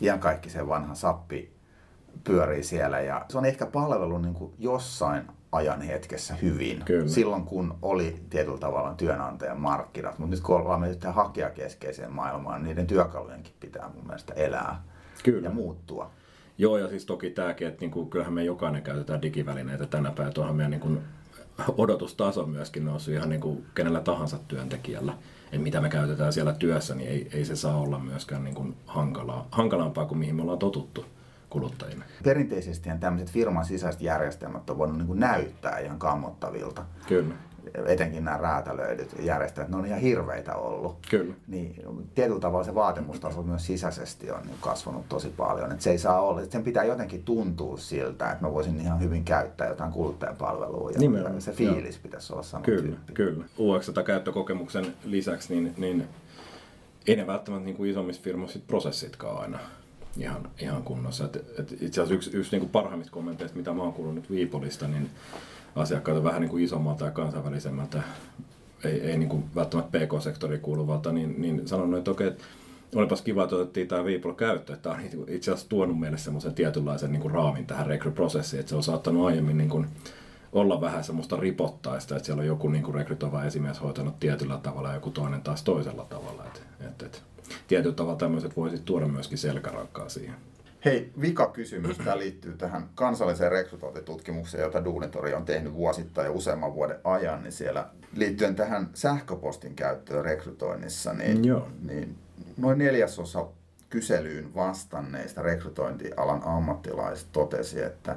ihan 0.00 0.20
kaikki 0.20 0.50
se 0.50 0.68
vanha 0.68 0.94
sappi 0.94 1.56
pyörii 2.24 2.62
siellä 2.62 3.00
ja 3.00 3.26
se 3.28 3.38
on 3.38 3.44
ehkä 3.44 3.66
palvelu 3.66 4.18
niin 4.18 4.34
kuin 4.34 4.54
jossain 4.58 5.22
ajan 5.56 5.80
hetkessä 5.80 6.34
hyvin. 6.34 6.82
Kyllä. 6.84 7.08
Silloin 7.08 7.44
kun 7.44 7.74
oli 7.82 8.16
tietyllä 8.30 8.58
tavalla 8.58 8.94
työnantajan 8.94 9.60
markkinat, 9.60 10.18
mutta 10.18 10.34
nyt 10.36 10.44
kun 10.44 10.56
ollaan 10.56 10.80
mennyt 10.80 11.00
tähän 11.00 11.14
hakijakeskeiseen 11.14 12.12
maailmaan, 12.12 12.62
niin 12.62 12.68
niiden 12.68 12.86
työkalujenkin 12.86 13.52
pitää 13.60 13.90
mun 13.94 14.06
mielestä 14.06 14.34
elää 14.34 14.82
Kyllä. 15.22 15.48
ja 15.48 15.54
muuttua. 15.54 16.10
Joo, 16.58 16.78
ja 16.78 16.88
siis 16.88 17.06
toki 17.06 17.30
tämäkin, 17.30 17.68
että 17.68 17.80
niinku, 17.80 18.06
kyllähän 18.06 18.34
me 18.34 18.44
jokainen 18.44 18.82
käytetään 18.82 19.22
digivälineitä 19.22 19.86
tänä 19.86 20.10
päivänä. 20.10 20.32
Tuohan 20.32 20.56
meidän 20.56 20.70
niinku, 20.70 20.88
odotustaso 21.78 22.46
myöskin 22.46 22.84
noussut 22.84 23.14
ihan 23.14 23.28
niinku, 23.28 23.64
kenellä 23.74 24.00
tahansa 24.00 24.38
työntekijällä. 24.48 25.14
Et 25.52 25.62
mitä 25.62 25.80
me 25.80 25.88
käytetään 25.88 26.32
siellä 26.32 26.52
työssä, 26.52 26.94
niin 26.94 27.10
ei, 27.10 27.28
ei 27.32 27.44
se 27.44 27.56
saa 27.56 27.76
olla 27.76 27.98
myöskään 27.98 28.44
niinku, 28.44 28.74
hankalaa, 28.86 29.48
hankalampaa 29.50 30.06
kuin 30.06 30.18
mihin 30.18 30.34
me 30.34 30.42
ollaan 30.42 30.58
totuttu 30.58 31.04
kuluttajille. 31.50 32.04
Perinteisesti 32.24 32.88
tämmöiset 33.00 33.30
firman 33.30 33.64
sisäiset 33.64 34.00
järjestelmät 34.02 34.70
on 34.70 34.78
voinut 34.78 34.96
niin 34.98 35.20
näyttää 35.20 35.78
ihan 35.78 35.98
kammottavilta. 35.98 36.84
Kyllä. 37.08 37.34
Etenkin 37.86 38.24
nämä 38.24 38.36
räätälöidyt 38.36 39.14
järjestelmät, 39.20 39.70
ne 39.70 39.76
on 39.76 39.86
ihan 39.86 40.00
hirveitä 40.00 40.54
ollut. 40.54 40.98
Kyllä. 41.10 41.34
Niin, 41.46 41.82
tietyllä 42.14 42.40
tavalla 42.40 42.64
se 42.64 42.74
vaatimustaso 42.74 43.42
myös 43.42 43.66
sisäisesti 43.66 44.30
on 44.30 44.42
niin 44.42 44.56
kasvanut 44.60 45.08
tosi 45.08 45.28
paljon. 45.36 45.72
Et 45.72 45.80
se 45.80 45.90
ei 45.90 45.98
saa 45.98 46.20
olla, 46.20 46.44
sen 46.44 46.62
pitää 46.62 46.84
jotenkin 46.84 47.22
tuntua 47.24 47.76
siltä, 47.76 48.30
että 48.30 48.44
mä 48.44 48.52
voisin 48.52 48.80
ihan 48.80 49.00
hyvin 49.00 49.24
käyttää 49.24 49.68
jotain 49.68 49.92
kuluttajapalvelua. 49.92 50.90
Ja 50.90 50.98
Nimenomaan. 50.98 51.40
se 51.40 51.52
fiilis 51.52 51.94
Joo. 51.94 52.02
pitäisi 52.02 52.32
olla 52.32 52.42
sama 52.42 52.64
Kyllä, 52.64 52.82
tyyppi. 52.82 53.12
kyllä. 53.12 53.44
UX-käyttökokemuksen 53.58 54.86
lisäksi, 55.04 55.54
niin, 55.54 55.74
niin 55.76 56.08
ei 57.06 57.16
ne 57.16 57.26
välttämättä 57.26 57.64
niin 57.64 57.76
kuin 57.76 57.90
isommissa 57.90 58.22
firmoissa 58.22 58.58
prosessitkaan 58.66 59.42
aina 59.42 59.58
ihan, 60.18 60.50
ihan 60.60 60.82
kunnossa. 60.82 61.24
Et, 61.24 61.36
et 61.58 61.72
itse 61.72 62.00
asiassa 62.00 62.14
yksi, 62.14 62.30
yksi 62.36 62.58
niin 62.58 62.68
parhaimmista 62.68 63.12
kommenteista, 63.12 63.56
mitä 63.56 63.72
mä 63.72 63.82
oon 63.82 63.92
kuullut 63.92 64.14
nyt 64.14 64.30
Viipolista, 64.30 64.88
niin 64.88 65.10
asiakkaita 65.76 66.24
vähän 66.24 66.40
niin 66.40 66.50
kuin 66.50 66.64
isommalta 66.64 67.04
ja 67.04 67.10
kansainvälisemmältä, 67.10 68.02
ei, 68.84 69.00
ei 69.00 69.18
niin 69.18 69.28
kuin 69.28 69.44
välttämättä 69.54 69.98
PK-sektoriin 69.98 70.60
kuuluvalta, 70.60 71.12
niin, 71.12 71.34
niin 71.38 71.68
sanonut, 71.68 71.98
että 71.98 72.10
okei, 72.10 72.32
olipas 72.94 73.22
kiva, 73.22 73.42
että 73.44 73.56
otettiin 73.56 73.88
tämä 73.88 74.04
Viipolo 74.04 74.34
käyttöön. 74.34 74.78
Tämä 74.78 74.94
on 74.94 75.02
itse 75.28 75.50
asiassa 75.50 75.68
tuonut 75.68 76.00
meille 76.00 76.18
semmoisen 76.18 76.54
tietynlaisen 76.54 77.12
niin 77.12 77.22
kuin 77.22 77.34
raamin 77.34 77.66
tähän 77.66 77.86
rekryprosessiin, 77.86 78.60
että 78.60 78.70
se 78.70 78.76
on 78.76 78.82
saattanut 78.82 79.26
aiemmin 79.26 79.58
niin 79.58 79.70
kuin 79.70 79.86
olla 80.52 80.80
vähän 80.80 81.04
semmoista 81.04 81.36
ripottaista, 81.36 82.16
että 82.16 82.26
siellä 82.26 82.40
on 82.40 82.46
joku 82.46 82.68
niin 82.68 82.82
kuin 82.82 82.94
rekrytoiva 82.94 83.44
esimies 83.44 83.82
hoitanut 83.82 84.20
tietyllä 84.20 84.58
tavalla 84.62 84.88
ja 84.88 84.94
joku 84.94 85.10
toinen 85.10 85.42
taas 85.42 85.62
toisella 85.62 86.06
tavalla. 86.08 86.44
Et, 86.44 86.62
et, 86.80 87.02
et 87.02 87.22
tietyllä 87.66 87.94
tavalla 87.94 88.18
tämmöiset 88.18 88.56
voisit 88.56 88.84
tuoda 88.84 89.08
myöskin 89.08 89.38
selkärankaa 89.38 90.08
siihen. 90.08 90.36
Hei, 90.84 91.12
vika 91.20 91.46
kysymys. 91.46 91.96
Tämä 91.96 92.18
liittyy 92.18 92.56
tähän 92.56 92.88
kansalliseen 92.94 93.52
rekrytointitutkimukseen, 93.52 94.62
jota 94.62 94.84
Duunitori 94.84 95.34
on 95.34 95.44
tehnyt 95.44 95.74
vuosittain 95.74 96.24
ja 96.24 96.32
useamman 96.32 96.74
vuoden 96.74 96.96
ajan. 97.04 97.42
Niin 97.42 97.52
siellä 97.52 97.88
liittyen 98.16 98.56
tähän 98.56 98.88
sähköpostin 98.94 99.74
käyttöön 99.74 100.24
rekrytoinnissa, 100.24 101.12
niin, 101.12 101.44
Joo. 101.44 101.68
niin 101.82 102.16
noin 102.56 102.78
neljäsosa 102.78 103.46
kyselyyn 103.90 104.54
vastanneista 104.54 105.42
rekrytointialan 105.42 106.42
ammattilaiset 106.44 107.28
totesi, 107.32 107.82
että 107.82 108.16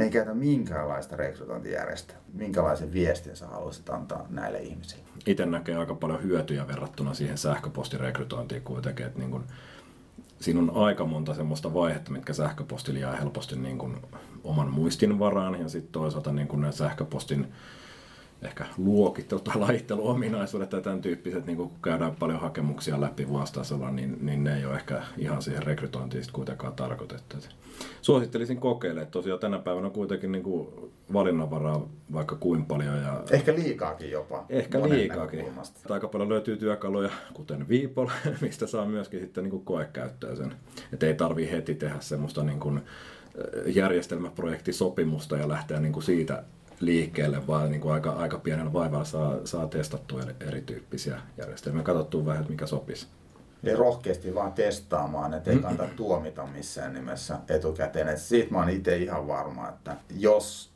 ne 0.00 0.04
ei 0.04 0.10
käytä 0.10 0.34
minkäänlaista 0.34 1.16
rekrytointijärjestelmää. 1.16 2.24
Minkälaisen 2.32 2.92
viestin 2.92 3.36
sä 3.36 3.46
haluaisit 3.46 3.90
antaa 3.90 4.26
näille 4.30 4.58
ihmisille? 4.58 5.02
Itse 5.26 5.46
näkee 5.46 5.76
aika 5.76 5.94
paljon 5.94 6.22
hyötyjä 6.22 6.68
verrattuna 6.68 7.14
siihen 7.14 7.38
sähköpostirekrytointiin 7.38 8.62
kuitenkin, 8.62 9.06
että 9.06 9.18
niin 9.18 9.30
kun, 9.30 9.44
siinä 10.40 10.60
on 10.60 10.72
aika 10.74 11.04
monta 11.04 11.34
semmoista 11.34 11.74
vaihetta, 11.74 12.10
mitkä 12.10 12.32
sähköpostilla 12.32 13.00
jää 13.00 13.16
helposti 13.16 13.56
niin 13.56 13.78
kun 13.78 14.02
oman 14.44 14.70
muistin 14.70 15.18
varaan 15.18 15.60
ja 15.60 15.68
sitten 15.68 15.92
toisaalta 15.92 16.32
niin 16.32 16.48
kun 16.48 16.60
ne 16.60 16.72
sähköpostin 16.72 17.52
ehkä 18.42 18.66
luokittelu 18.78 19.40
tai 19.40 19.56
lajitteluominaisuudet 19.56 20.70
tai 20.70 20.82
tämän 20.82 21.00
tyyppiset, 21.00 21.46
niin 21.46 21.56
kun 21.56 21.72
käydään 21.82 22.16
paljon 22.16 22.40
hakemuksia 22.40 23.00
läpi 23.00 23.32
vastaisella, 23.32 23.90
niin, 23.90 24.18
niin 24.20 24.44
ne 24.44 24.56
ei 24.56 24.64
ole 24.64 24.74
ehkä 24.74 25.02
ihan 25.18 25.42
siihen 25.42 25.62
rekrytointiin 25.62 26.24
kuitenkaan 26.32 26.72
tarkoitettu. 26.72 27.36
Et 27.36 27.48
suosittelisin 28.02 28.60
kokeilla, 28.60 29.02
että 29.02 29.12
tosiaan 29.12 29.40
tänä 29.40 29.58
päivänä 29.58 29.86
on 29.86 29.92
kuitenkin 29.92 30.32
niin 30.32 30.42
kuin 30.42 30.68
valinnanvaraa 31.12 31.88
vaikka 32.12 32.36
kuin 32.36 32.64
paljon. 32.64 33.02
Ja 33.02 33.22
ehkä 33.30 33.54
liikaakin 33.54 34.10
jopa. 34.10 34.44
Ehkä 34.48 34.88
liikaakin. 34.88 35.44
Aika 35.88 36.08
paljon 36.08 36.28
löytyy 36.28 36.56
työkaluja, 36.56 37.10
kuten 37.34 37.68
Viipol, 37.68 38.08
mistä 38.40 38.66
saa 38.66 38.86
myöskin 38.86 39.20
sitten 39.20 39.44
niin 39.44 39.50
kuin 39.50 39.64
koekäyttöä 39.64 40.36
sen. 40.36 40.54
Että 40.92 41.06
ei 41.06 41.14
tarvii 41.14 41.50
heti 41.50 41.74
tehdä 41.74 42.00
semmoista 42.00 42.42
niin 42.42 42.60
kuin 42.60 42.80
järjestelmäprojektisopimusta 43.66 45.36
ja 45.36 45.48
lähteä 45.48 45.80
niin 45.80 45.92
kuin 45.92 46.02
siitä 46.02 46.44
liikkeelle, 46.80 47.46
vaan 47.46 47.70
niin 47.70 47.80
kuin 47.80 47.94
aika, 47.94 48.10
aika 48.10 48.38
pienellä 48.38 48.72
vaivalla 48.72 49.04
saa, 49.04 49.36
saa 49.44 49.66
testattua 49.66 50.22
erityyppisiä 50.40 51.20
järjestelmiä, 51.38 51.82
katsottua 51.82 52.26
vähän, 52.26 52.46
mikä 52.48 52.66
sopisi. 52.66 53.06
Ja 53.62 53.76
rohkeasti 53.76 54.34
vaan 54.34 54.52
testaamaan, 54.52 55.34
että 55.34 55.50
ei 55.50 55.58
kannata 55.58 55.90
tuomita 55.96 56.46
missään 56.46 56.94
nimessä 56.94 57.38
etukäteen. 57.48 58.08
Et 58.08 58.18
siitä 58.18 58.52
mä 58.52 58.58
oon 58.58 58.70
itse 58.70 58.96
ihan 58.96 59.26
varma, 59.28 59.68
että 59.68 59.96
jos 60.18 60.70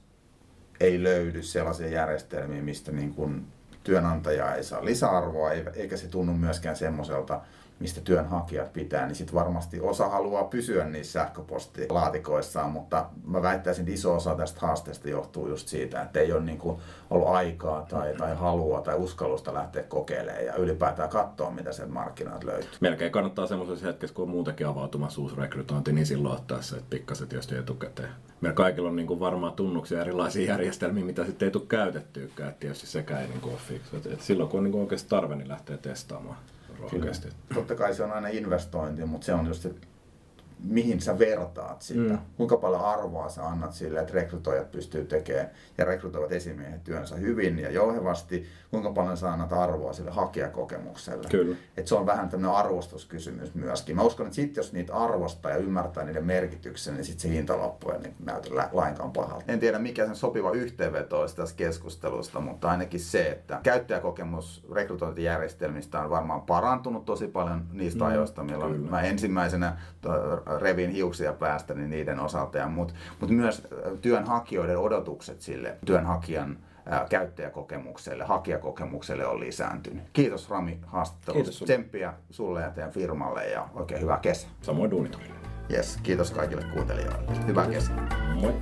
ei 0.81 1.03
löydy 1.03 1.43
sellaisia 1.43 1.89
järjestelmiä, 1.89 2.63
mistä 2.63 2.93
niin 2.93 3.15
kun 3.15 3.47
työnantaja 3.85 4.55
ei 4.55 4.65
saa 4.65 4.85
lisäarvoa, 4.85 5.53
eikä 5.53 5.97
se 5.97 6.09
tunnu 6.09 6.33
myöskään 6.33 6.77
semmoiselta, 6.77 7.41
mistä 7.81 8.01
työnhakijat 8.01 8.73
pitää, 8.73 9.07
niin 9.07 9.15
sitten 9.15 9.35
varmasti 9.35 9.81
osa 9.81 10.09
haluaa 10.09 10.45
pysyä 10.45 10.85
niissä 10.85 11.13
sähköpostilaatikoissaan, 11.13 12.71
mutta 12.71 13.07
mä 13.25 13.43
väittäisin, 13.43 13.83
että 13.83 13.95
iso 13.95 14.15
osa 14.15 14.35
tästä 14.35 14.61
haasteesta 14.61 15.09
johtuu 15.09 15.49
just 15.49 15.69
siitä, 15.69 16.03
että 16.03 16.21
ei 16.21 16.33
ole 16.33 16.43
niin 16.43 16.59
kuin 16.59 16.79
ollut 17.11 17.29
aikaa 17.29 17.87
tai, 17.89 18.15
tai 18.15 18.37
halua 18.37 18.81
tai 18.81 18.97
uskallusta 18.97 19.55
lähteä 19.55 19.83
kokeilemaan 19.83 20.45
ja 20.45 20.55
ylipäätään 20.55 21.09
katsoa, 21.09 21.51
mitä 21.51 21.73
sieltä 21.73 21.93
markkinat 21.93 22.45
löytyy. 22.45 22.71
Melkein 22.81 23.13
kannattaa 23.13 23.47
semmoisessa 23.47 23.87
hetkessä, 23.87 24.15
kun 24.15 24.23
on 24.23 24.29
muutenkin 24.29 24.67
avautumassa 24.67 25.21
uusi 25.21 25.37
rekrytointi, 25.37 25.93
niin 25.93 26.07
silloin 26.07 26.35
ottaa 26.35 26.63
se, 26.63 26.77
että 26.77 26.91
pikkasen 26.91 27.29
tietysti 27.29 27.57
etukäteen. 27.57 28.11
Meillä 28.41 28.55
kaikilla 28.55 28.89
on 28.89 28.97
niin 28.97 29.07
kuin 29.07 29.21
varmaan 29.21 29.53
tunnuksia 29.53 30.01
erilaisia 30.01 30.47
järjestelmiä, 30.47 31.05
mitä 31.05 31.25
sitten 31.25 31.47
ei 31.47 31.53
tule 31.53 31.65
käytettyykään, 31.69 32.49
että 32.49 32.61
tietysti 32.61 32.87
sekään 32.87 33.23
ei 33.23 33.29
niin 33.29 33.41
kuin 33.41 33.53
ole 33.53 33.61
fiksu. 33.69 33.97
Et 33.97 34.21
silloin 34.21 34.49
kun 34.49 34.59
on 34.59 34.65
niin 34.65 34.73
kuin 34.73 34.83
oikeasti 34.83 35.09
tarve, 35.09 35.37
niin 35.37 35.49
lähtee 35.49 35.77
testaamaan 35.77 36.37
rohkeasti. 36.81 37.29
Totta 37.55 37.75
kai 37.75 37.95
se 37.95 38.05
on 38.05 38.13
aina 38.13 38.29
investointi, 38.29 39.05
mutta 39.05 39.25
se 39.25 39.35
on 39.35 39.47
just 39.47 39.67
mihin 40.59 41.01
sä 41.01 41.19
vertaat 41.19 41.83
sitä. 41.83 42.13
Mm. 42.13 42.19
Kuinka 42.37 42.57
paljon 42.57 42.81
arvoa 42.81 43.29
sä 43.29 43.47
annat 43.47 43.73
sille, 43.73 44.01
että 44.01 44.15
rekrytoijat 44.15 44.71
pystyy 44.73 45.05
tekemään 45.05 45.51
ja 45.79 45.85
rekrytoivat 45.85 46.33
esimiehet 46.33 46.85
työnsä 46.85 47.17
hyvin 47.17 47.59
ja 47.59 47.71
jouhevasti. 47.71 48.47
Kuinka 48.71 48.93
paljon 48.93 49.17
sä 49.17 49.33
annat 49.33 49.53
arvoa 49.53 49.93
sille 49.93 50.11
hakijakokemukselle. 50.11 51.29
Kyllä. 51.31 51.57
Et 51.77 51.87
se 51.87 51.95
on 51.95 52.07
vähän 52.07 52.29
tämmöinen 52.29 52.57
arvostuskysymys 52.57 53.55
myöskin. 53.55 53.97
Mä 53.97 54.03
uskon, 54.03 54.27
että 54.27 54.37
sitten 54.37 54.63
jos 54.63 54.73
niitä 54.73 54.95
arvostaa 54.95 55.51
ja 55.51 55.57
ymmärtää 55.57 56.05
niiden 56.05 56.25
merkityksen, 56.25 56.95
niin 56.95 57.05
sitten 57.05 57.23
se 57.23 57.37
hintalappu 57.37 57.91
ei 57.91 57.99
niin 57.99 58.15
näytä 58.25 58.49
lainkaan 58.73 59.13
pahalta. 59.13 59.53
En 59.53 59.61
tiedä 59.61 59.79
mikä 59.79 60.07
sen 60.07 60.17
sopiva 60.17 60.51
yhteenveto 60.51 61.21
olisi 61.21 61.37
tässä 61.37 61.57
keskustelusta, 61.57 62.41
mutta 62.41 62.71
ainakin 62.71 63.01
se, 63.01 63.29
että 63.29 63.61
käyttäjäkokemus 63.63 64.67
rekrytointijärjestelmistä 64.73 66.01
on 66.01 66.11
varmaan 66.11 66.43
parantunut 66.43 67.05
tosi 67.05 67.29
paljon 67.29 67.67
niistä 67.73 68.05
mm, 68.05 68.11
ajoista, 68.11 68.45
milloin 68.45 68.75
kyllä. 68.75 68.91
mä 68.91 69.01
ensimmäisenä 69.01 69.77
revin 70.59 70.91
hiuksia 70.91 71.33
päästä 71.33 71.75
niin 71.75 71.91
niiden 71.91 72.21
osalta, 72.21 72.69
mutta 72.69 72.95
mut 73.21 73.31
myös 73.31 73.69
työnhakijoiden 74.01 74.79
odotukset 74.79 75.41
sille 75.41 75.77
työnhakijan 75.87 76.59
käyttäjäkokemukselle, 77.09 78.25
hakijakokemukselle 78.25 79.27
on 79.27 79.41
lisääntynyt. 79.41 80.05
Kiitos 80.13 80.51
Rami 80.51 80.79
haastattelusta. 80.87 81.51
Kiitos. 81.51 81.65
Tsemppiä 81.65 82.15
sulle 82.31 82.63
ja 82.63 82.71
teidän 82.71 82.93
firmalle 82.93 83.49
ja 83.49 83.69
oikein 83.75 84.01
hyvää 84.01 84.19
kesä. 84.19 84.49
Samoin 84.63 84.91
duunitorille. 84.91 85.35
Yes, 85.71 85.99
kiitos 86.03 86.31
kaikille 86.31 86.63
kuuntelijoille. 86.75 87.47
Hyvää 87.47 87.67
kesää. 87.67 88.09
Moi. 88.35 88.55